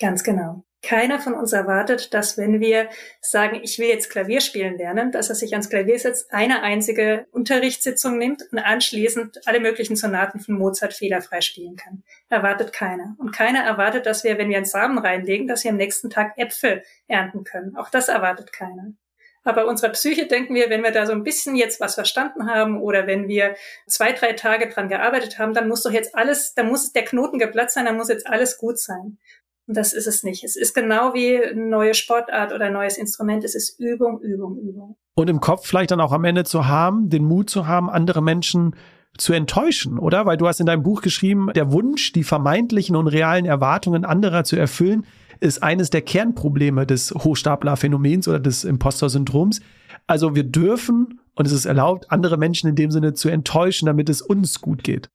[0.00, 0.64] Ganz genau.
[0.82, 2.88] Keiner von uns erwartet, dass wenn wir
[3.20, 7.26] sagen, ich will jetzt Klavier spielen lernen, dass er sich ans Klavier setzt, eine einzige
[7.32, 12.02] Unterrichtssitzung nimmt und anschließend alle möglichen Sonaten von Mozart fehlerfrei spielen kann.
[12.30, 13.14] Erwartet keiner.
[13.18, 16.38] Und keiner erwartet, dass wir, wenn wir einen Samen reinlegen, dass wir am nächsten Tag
[16.38, 17.76] Äpfel ernten können.
[17.76, 18.94] Auch das erwartet keiner.
[19.42, 22.80] Aber unserer Psyche denken wir, wenn wir da so ein bisschen jetzt was verstanden haben
[22.80, 23.56] oder wenn wir
[23.86, 27.38] zwei, drei Tage dran gearbeitet haben, dann muss doch jetzt alles, dann muss der Knoten
[27.38, 29.18] geplatzt sein, dann muss jetzt alles gut sein.
[29.66, 30.42] Und das ist es nicht.
[30.42, 33.44] Es ist genau wie eine neue Sportart oder ein neues Instrument.
[33.44, 34.96] Es ist Übung, Übung, Übung.
[35.14, 38.22] Und im Kopf vielleicht dann auch am Ende zu haben, den Mut zu haben, andere
[38.22, 38.74] Menschen
[39.16, 40.26] zu enttäuschen, oder?
[40.26, 44.44] Weil du hast in deinem Buch geschrieben, der Wunsch, die vermeintlichen und realen Erwartungen anderer
[44.44, 45.04] zu erfüllen,
[45.40, 49.60] ist eines der Kernprobleme des Hochstapler-Phänomens oder des Imposter-Syndroms.
[50.06, 54.08] Also wir dürfen und es ist erlaubt, andere Menschen in dem Sinne zu enttäuschen, damit
[54.08, 55.10] es uns gut geht.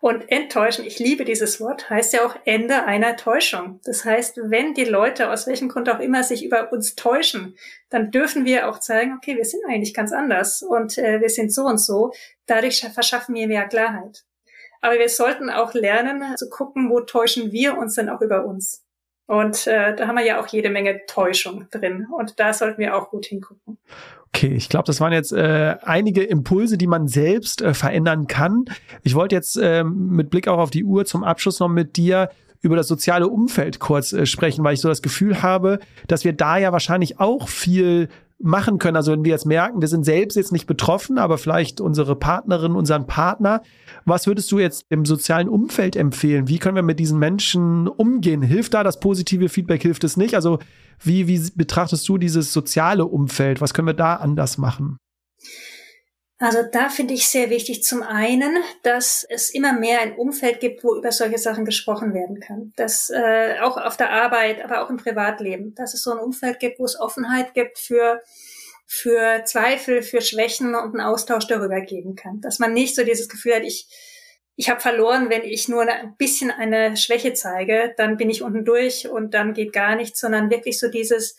[0.00, 3.80] Und enttäuschen, ich liebe dieses Wort, heißt ja auch Ende einer Täuschung.
[3.84, 7.56] Das heißt, wenn die Leute aus welchem Grund auch immer sich über uns täuschen,
[7.90, 11.52] dann dürfen wir auch zeigen, okay, wir sind eigentlich ganz anders und äh, wir sind
[11.52, 12.12] so und so.
[12.46, 14.24] Dadurch verschaffen wir mehr Klarheit.
[14.80, 18.84] Aber wir sollten auch lernen zu gucken, wo täuschen wir uns denn auch über uns.
[19.26, 22.06] Und äh, da haben wir ja auch jede Menge Täuschung drin.
[22.12, 23.78] Und da sollten wir auch gut hingucken.
[24.34, 28.64] Okay, ich glaube, das waren jetzt äh, einige Impulse, die man selbst äh, verändern kann.
[29.04, 32.30] Ich wollte jetzt äh, mit Blick auch auf die Uhr zum Abschluss noch mit dir
[32.60, 35.78] über das soziale Umfeld kurz äh, sprechen, weil ich so das Gefühl habe,
[36.08, 38.08] dass wir da ja wahrscheinlich auch viel
[38.44, 38.96] machen können.
[38.96, 42.72] Also wenn wir jetzt merken, wir sind selbst jetzt nicht betroffen, aber vielleicht unsere Partnerin,
[42.72, 43.62] unseren Partner.
[44.04, 46.46] Was würdest du jetzt im sozialen Umfeld empfehlen?
[46.46, 48.42] Wie können wir mit diesen Menschen umgehen?
[48.42, 49.82] Hilft da das positive Feedback?
[49.82, 50.34] Hilft es nicht?
[50.34, 50.58] Also
[51.00, 53.60] wie, wie betrachtest du dieses soziale Umfeld?
[53.60, 54.98] Was können wir da anders machen?
[56.38, 60.82] Also da finde ich sehr wichtig zum einen, dass es immer mehr ein Umfeld gibt,
[60.82, 62.72] wo über solche Sachen gesprochen werden kann.
[62.76, 66.58] Dass äh, auch auf der Arbeit, aber auch im Privatleben, dass es so ein Umfeld
[66.58, 68.20] gibt, wo es Offenheit gibt für
[68.86, 72.40] für Zweifel, für Schwächen und einen Austausch darüber geben kann.
[72.40, 73.88] Dass man nicht so dieses Gefühl hat, ich
[74.56, 78.64] ich habe verloren, wenn ich nur ein bisschen eine Schwäche zeige, dann bin ich unten
[78.64, 81.36] durch und dann geht gar nichts, sondern wirklich so dieses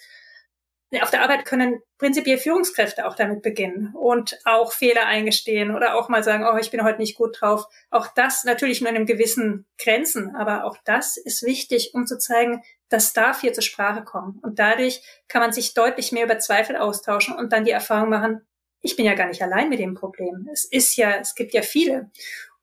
[1.02, 6.10] auf der Arbeit können prinzipiell Führungskräfte auch damit beginnen und auch Fehler eingestehen oder auch
[6.10, 7.66] mal sagen, oh, ich bin heute nicht gut drauf.
[7.89, 12.18] Auch das natürlich nur in einem gewissen Grenzen, aber auch das ist wichtig, um zu
[12.18, 14.39] zeigen, das darf hier zur Sprache kommen.
[14.43, 18.41] Und dadurch kann man sich deutlich mehr über Zweifel austauschen und dann die Erfahrung machen,
[18.82, 20.48] ich bin ja gar nicht allein mit dem Problem.
[20.52, 22.12] Es ist ja, es gibt ja viele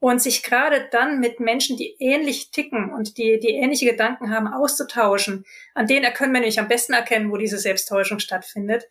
[0.03, 4.48] und sich gerade dann mit Menschen, die ähnlich ticken und die, die ähnliche Gedanken haben,
[4.48, 5.44] auszutauschen,
[5.74, 8.88] an denen können wir nämlich am besten erkennen, wo diese Selbsttäuschung stattfindet.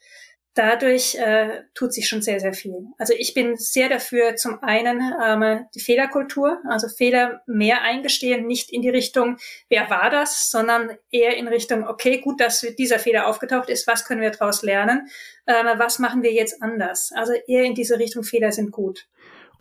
[0.53, 2.86] Dadurch äh, tut sich schon sehr, sehr viel.
[2.97, 8.72] Also ich bin sehr dafür, zum einen ähm, die Fehlerkultur, also Fehler mehr eingestehen, nicht
[8.72, 9.36] in die Richtung,
[9.68, 14.05] wer war das, sondern eher in Richtung, okay, gut, dass dieser Fehler aufgetaucht ist, was
[14.05, 15.09] können wir daraus lernen,
[15.45, 17.12] ähm, was machen wir jetzt anders.
[17.14, 19.09] Also eher in diese Richtung, Fehler sind gut.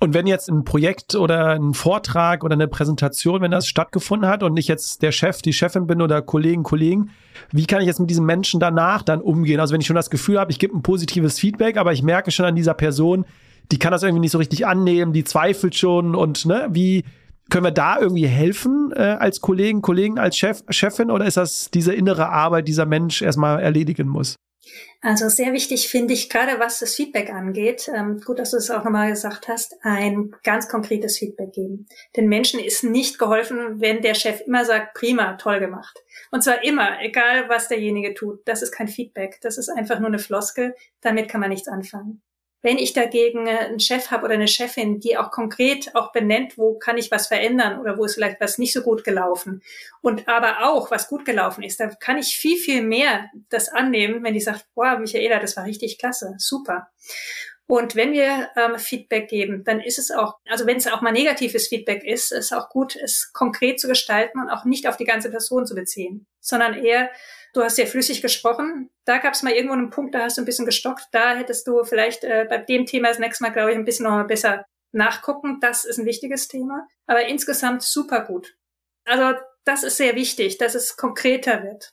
[0.02, 4.42] Und wenn jetzt ein Projekt oder ein Vortrag oder eine Präsentation, wenn das stattgefunden hat
[4.42, 7.10] und ich jetzt der Chef, die Chefin bin oder Kollegen, Kollegen,
[7.52, 9.60] wie kann ich jetzt mit diesem Menschen danach dann umgehen?
[9.60, 12.30] Also wenn ich schon das Gefühl habe, ich gebe ein positives Feedback, aber ich merke
[12.30, 13.26] schon an dieser Person,
[13.70, 17.04] die kann das irgendwie nicht so richtig annehmen, die zweifelt schon und ne, wie
[17.50, 21.70] können wir da irgendwie helfen äh, als Kollegen, Kollegen, als Chef, Chefin oder ist das
[21.70, 24.36] diese innere Arbeit, dieser Mensch erstmal erledigen muss?
[25.00, 28.70] Also sehr wichtig finde ich, gerade was das Feedback angeht, ähm, gut, dass du es
[28.70, 31.86] auch nochmal gesagt hast, ein ganz konkretes Feedback geben.
[32.16, 35.98] Den Menschen ist nicht geholfen, wenn der Chef immer sagt, prima, toll gemacht.
[36.30, 38.40] Und zwar immer, egal was derjenige tut.
[38.44, 42.20] Das ist kein Feedback, das ist einfach nur eine Floskel, damit kann man nichts anfangen.
[42.62, 46.58] Wenn ich dagegen äh, einen Chef habe oder eine Chefin, die auch konkret auch benennt,
[46.58, 49.62] wo kann ich was verändern oder wo ist vielleicht was nicht so gut gelaufen
[50.02, 54.22] und aber auch was gut gelaufen ist, dann kann ich viel, viel mehr das annehmen,
[54.22, 56.88] wenn die sagt, boah, Michaela, das war richtig klasse, super.
[57.70, 61.12] Und wenn wir ähm, Feedback geben, dann ist es auch, also wenn es auch mal
[61.12, 65.04] negatives Feedback ist, ist auch gut, es konkret zu gestalten und auch nicht auf die
[65.04, 67.10] ganze Person zu beziehen, sondern eher
[67.52, 68.90] Du hast sehr flüssig gesprochen.
[69.04, 71.08] Da gab es mal irgendwo einen Punkt, da hast du ein bisschen gestockt.
[71.12, 74.04] Da hättest du vielleicht äh, bei dem Thema das nächste Mal, glaube ich, ein bisschen
[74.04, 75.58] noch mal besser nachgucken.
[75.60, 76.86] Das ist ein wichtiges Thema.
[77.06, 78.56] Aber insgesamt super gut.
[79.04, 81.92] Also das ist sehr wichtig, dass es konkreter wird.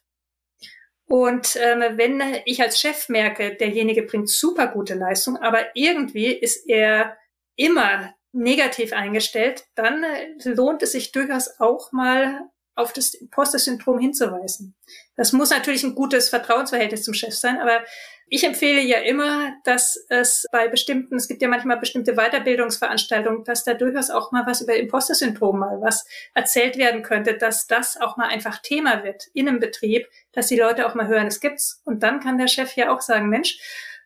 [1.05, 6.68] Und ähm, wenn ich als Chef merke, derjenige bringt super gute Leistung, aber irgendwie ist
[6.68, 7.18] er
[7.55, 10.05] immer negativ eingestellt, dann
[10.43, 14.76] lohnt es sich durchaus auch mal auf das Imposter-Syndrom hinzuweisen.
[15.16, 17.82] Das muss natürlich ein gutes Vertrauensverhältnis zum Chef sein, aber
[18.30, 23.64] ich empfehle ja immer, dass es bei bestimmten, es gibt ja manchmal bestimmte Weiterbildungsveranstaltungen, dass
[23.64, 28.18] da durchaus auch mal was über Imposter-Syndrom mal was erzählt werden könnte, dass das auch
[28.18, 31.82] mal einfach Thema wird in einem Betrieb, dass die Leute auch mal hören, es gibt's.
[31.86, 33.60] Und dann kann der Chef ja auch sagen, Mensch,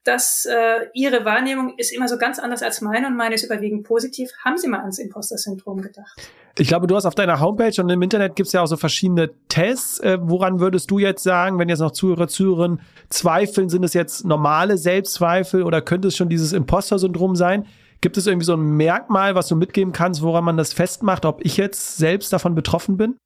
[0.03, 3.83] dass äh, ihre Wahrnehmung ist immer so ganz anders als meine und meine ist überwiegend
[3.83, 4.31] positiv.
[4.43, 6.19] Haben Sie mal ans Imposter-Syndrom gedacht?
[6.57, 8.77] Ich glaube, du hast auf deiner Homepage und im Internet gibt es ja auch so
[8.77, 9.99] verschiedene Tests.
[9.99, 14.25] Äh, woran würdest du jetzt sagen, wenn jetzt noch Zuhörer, Zuhörerinnen zweifeln, sind es jetzt
[14.25, 17.67] normale Selbstzweifel oder könnte es schon dieses Imposter-Syndrom sein?
[18.01, 21.45] Gibt es irgendwie so ein Merkmal, was du mitgeben kannst, woran man das festmacht, ob
[21.45, 23.17] ich jetzt selbst davon betroffen bin?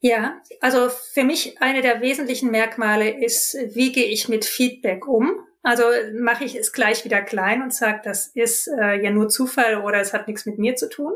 [0.00, 5.30] Ja, also für mich eine der wesentlichen Merkmale ist, wie gehe ich mit Feedback um?
[5.64, 9.80] Also mache ich es gleich wieder klein und sage, das ist äh, ja nur Zufall
[9.80, 11.14] oder es hat nichts mit mir zu tun.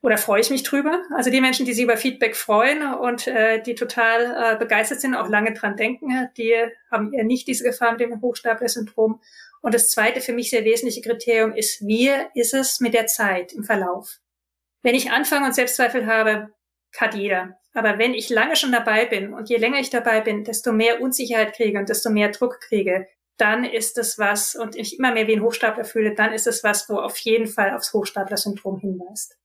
[0.00, 1.02] Oder freue ich mich drüber?
[1.12, 5.16] Also die Menschen, die sich über Feedback freuen und äh, die total äh, begeistert sind,
[5.16, 6.54] auch lange dran denken, die
[6.88, 9.20] haben eher nicht diese Gefahr mit dem Hochstapler-Syndrom.
[9.60, 13.52] Und das zweite für mich sehr wesentliche Kriterium ist, wie ist es mit der Zeit
[13.52, 14.20] im Verlauf?
[14.82, 16.54] Wenn ich anfange und Selbstzweifel habe,
[16.96, 17.58] hat jeder.
[17.74, 21.00] Aber wenn ich lange schon dabei bin und je länger ich dabei bin, desto mehr
[21.00, 25.26] Unsicherheit kriege und desto mehr Druck kriege, dann ist es was, und ich immer mehr
[25.26, 29.36] wie ein Hochstapler fühle, dann ist es was, wo auf jeden Fall aufs Hochstapler-Syndrom hinweist.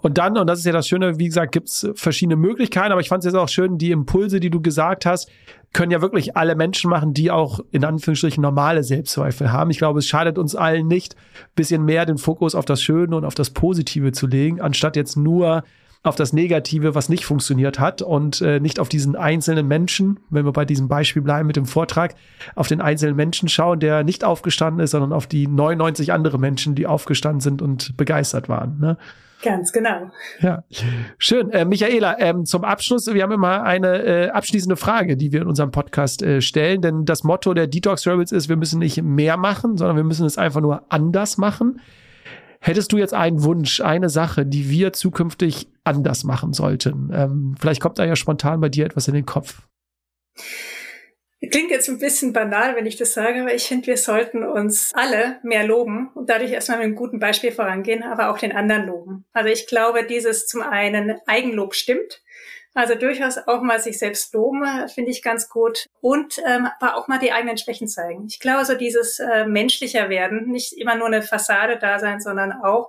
[0.00, 3.00] Und dann, und das ist ja das Schöne, wie gesagt, gibt es verschiedene Möglichkeiten, aber
[3.00, 5.30] ich fand es jetzt auch schön, die Impulse, die du gesagt hast,
[5.72, 9.70] können ja wirklich alle Menschen machen, die auch in Anführungsstrichen normale Selbstzweifel haben.
[9.70, 11.14] Ich glaube, es schadet uns allen nicht,
[11.54, 15.16] bisschen mehr den Fokus auf das Schöne und auf das Positive zu legen, anstatt jetzt
[15.16, 15.62] nur
[16.02, 20.46] auf das Negative, was nicht funktioniert hat und äh, nicht auf diesen einzelnen Menschen, wenn
[20.46, 22.14] wir bei diesem Beispiel bleiben mit dem Vortrag,
[22.54, 26.74] auf den einzelnen Menschen schauen, der nicht aufgestanden ist, sondern auf die 99 andere Menschen,
[26.74, 28.78] die aufgestanden sind und begeistert waren.
[28.80, 28.96] Ne?
[29.42, 30.10] Ganz genau.
[30.40, 30.64] Ja,
[31.18, 31.50] schön.
[31.50, 35.48] Äh, Michaela, ähm, zum Abschluss, wir haben immer eine äh, abschließende Frage, die wir in
[35.48, 39.36] unserem Podcast äh, stellen, denn das Motto der Detox Rebels ist, wir müssen nicht mehr
[39.36, 41.80] machen, sondern wir müssen es einfach nur anders machen.
[42.62, 47.10] Hättest du jetzt einen Wunsch, eine Sache, die wir zukünftig anders machen sollten?
[47.12, 49.62] Ähm, vielleicht kommt da ja spontan bei dir etwas in den Kopf.
[51.50, 54.92] Klingt jetzt ein bisschen banal, wenn ich das sage, aber ich finde, wir sollten uns
[54.92, 58.86] alle mehr loben und dadurch erstmal mit einem guten Beispiel vorangehen, aber auch den anderen
[58.86, 59.24] loben.
[59.32, 62.22] Also ich glaube, dieses zum einen Eigenlob stimmt.
[62.74, 65.86] Also durchaus auch mal sich selbst loben, finde ich ganz gut.
[66.00, 68.26] Und ähm, aber auch mal die eigenen Schwächen zeigen.
[68.28, 72.52] Ich glaube, so dieses äh, menschlicher werden, nicht immer nur eine Fassade da sein, sondern
[72.52, 72.88] auch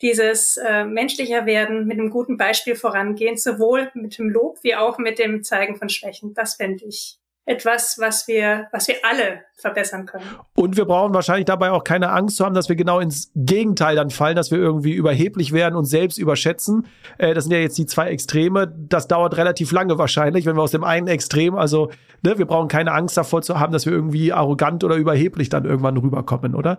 [0.00, 4.98] dieses äh, menschlicher werden, mit einem guten Beispiel vorangehen, sowohl mit dem Lob wie auch
[4.98, 6.34] mit dem Zeigen von Schwächen.
[6.34, 7.18] Das fände ich
[7.48, 10.24] etwas, was wir, was wir alle verbessern können.
[10.54, 13.96] Und wir brauchen wahrscheinlich dabei auch keine Angst zu haben, dass wir genau ins Gegenteil
[13.96, 16.86] dann fallen, dass wir irgendwie überheblich werden und selbst überschätzen.
[17.16, 18.72] Äh, das sind ja jetzt die zwei Extreme.
[18.88, 21.90] Das dauert relativ lange wahrscheinlich, wenn wir aus dem einen Extrem, also
[22.22, 25.64] ne, wir brauchen keine Angst davor zu haben, dass wir irgendwie arrogant oder überheblich dann
[25.64, 26.78] irgendwann rüberkommen, oder?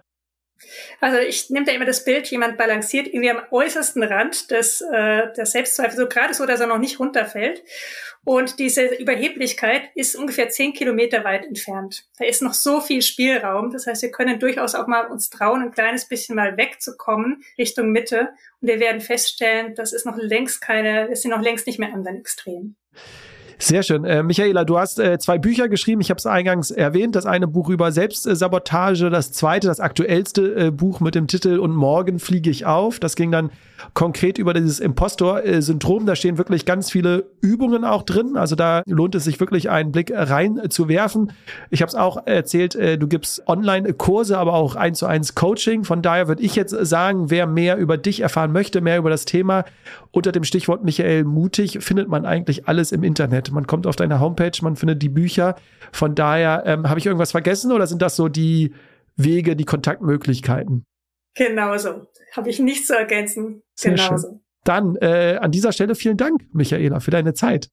[0.99, 5.31] Also ich nehme da immer das Bild, jemand balanciert irgendwie am äußersten Rand des, äh,
[5.33, 7.63] des Selbstzweifels, so gerade so, dass er noch nicht runterfällt.
[8.25, 12.05] Und diese Überheblichkeit ist ungefähr zehn Kilometer weit entfernt.
[12.17, 13.71] Da ist noch so viel Spielraum.
[13.71, 17.91] Das heißt, wir können durchaus auch mal uns trauen, ein kleines bisschen mal wegzukommen Richtung
[17.91, 18.29] Mitte.
[18.61, 21.93] Und wir werden feststellen, das ist noch längst keine, wir sind noch längst nicht mehr
[21.93, 22.75] an den Extremen.
[23.61, 24.05] Sehr schön.
[24.05, 25.99] Äh, Michaela, du hast äh, zwei Bücher geschrieben.
[25.99, 27.17] Ich habe es eingangs erwähnt.
[27.17, 31.75] Das eine Buch über Selbstsabotage, das zweite, das aktuellste äh, Buch mit dem Titel Und
[31.75, 33.01] morgen fliege ich auf.
[33.01, 33.51] Das ging dann
[33.93, 36.05] konkret über dieses Impostor-Syndrom.
[36.05, 38.37] Da stehen wirklich ganz viele Übungen auch drin.
[38.37, 41.33] Also da lohnt es sich wirklich einen Blick rein zu werfen.
[41.69, 45.83] Ich habe es auch erzählt, äh, du gibst Online-Kurse, aber auch eins zu eins Coaching.
[45.83, 49.25] Von daher würde ich jetzt sagen, wer mehr über dich erfahren möchte, mehr über das
[49.25, 49.65] Thema,
[50.11, 53.48] unter dem Stichwort Michael Mutig findet man eigentlich alles im Internet.
[53.51, 55.55] Man kommt auf deine Homepage, man findet die Bücher.
[55.91, 58.73] Von daher, ähm, habe ich irgendwas vergessen oder sind das so die
[59.15, 60.85] Wege, die Kontaktmöglichkeiten?
[61.35, 62.07] Genauso.
[62.35, 63.61] Habe ich nichts zu ergänzen.
[63.75, 64.27] Sehr Genauso.
[64.27, 64.39] Schön.
[64.63, 67.69] Dann äh, an dieser Stelle vielen Dank, Michaela, für deine Zeit.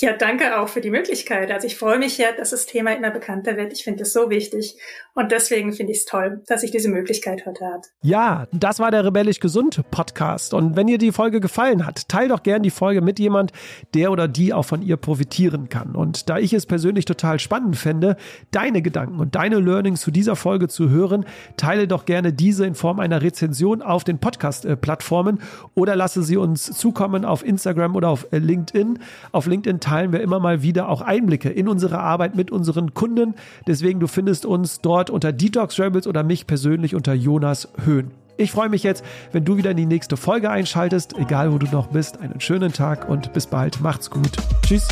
[0.00, 1.50] Ja, danke auch für die Möglichkeit.
[1.50, 3.74] Also ich freue mich ja, dass das Thema immer bekannter wird.
[3.74, 4.76] Ich finde es so wichtig.
[5.12, 7.82] Und deswegen finde ich es toll, dass ich diese Möglichkeit heute habe.
[8.00, 10.54] Ja, das war der Rebellisch Gesund Podcast.
[10.54, 13.52] Und wenn dir die Folge gefallen hat, teil doch gern die Folge mit jemand,
[13.92, 15.94] der oder die auch von ihr profitieren kann.
[15.94, 18.16] Und da ich es persönlich total spannend fände,
[18.52, 21.26] deine Gedanken und deine Learnings zu dieser Folge zu hören,
[21.58, 25.40] teile doch gerne diese in Form einer Rezension auf den Podcast-Plattformen
[25.74, 28.98] oder lasse sie uns zukommen auf Instagram oder auf LinkedIn.
[29.32, 33.34] Auf LinkedIn teilen wir immer mal wieder auch Einblicke in unsere Arbeit mit unseren Kunden.
[33.66, 38.12] Deswegen, du findest uns dort unter Detox Rebels oder mich persönlich unter Jonas Höhn.
[38.36, 41.66] Ich freue mich jetzt, wenn du wieder in die nächste Folge einschaltest, egal wo du
[41.72, 42.20] noch bist.
[42.20, 43.80] Einen schönen Tag und bis bald.
[43.80, 44.30] Macht's gut.
[44.62, 44.86] Tschüss.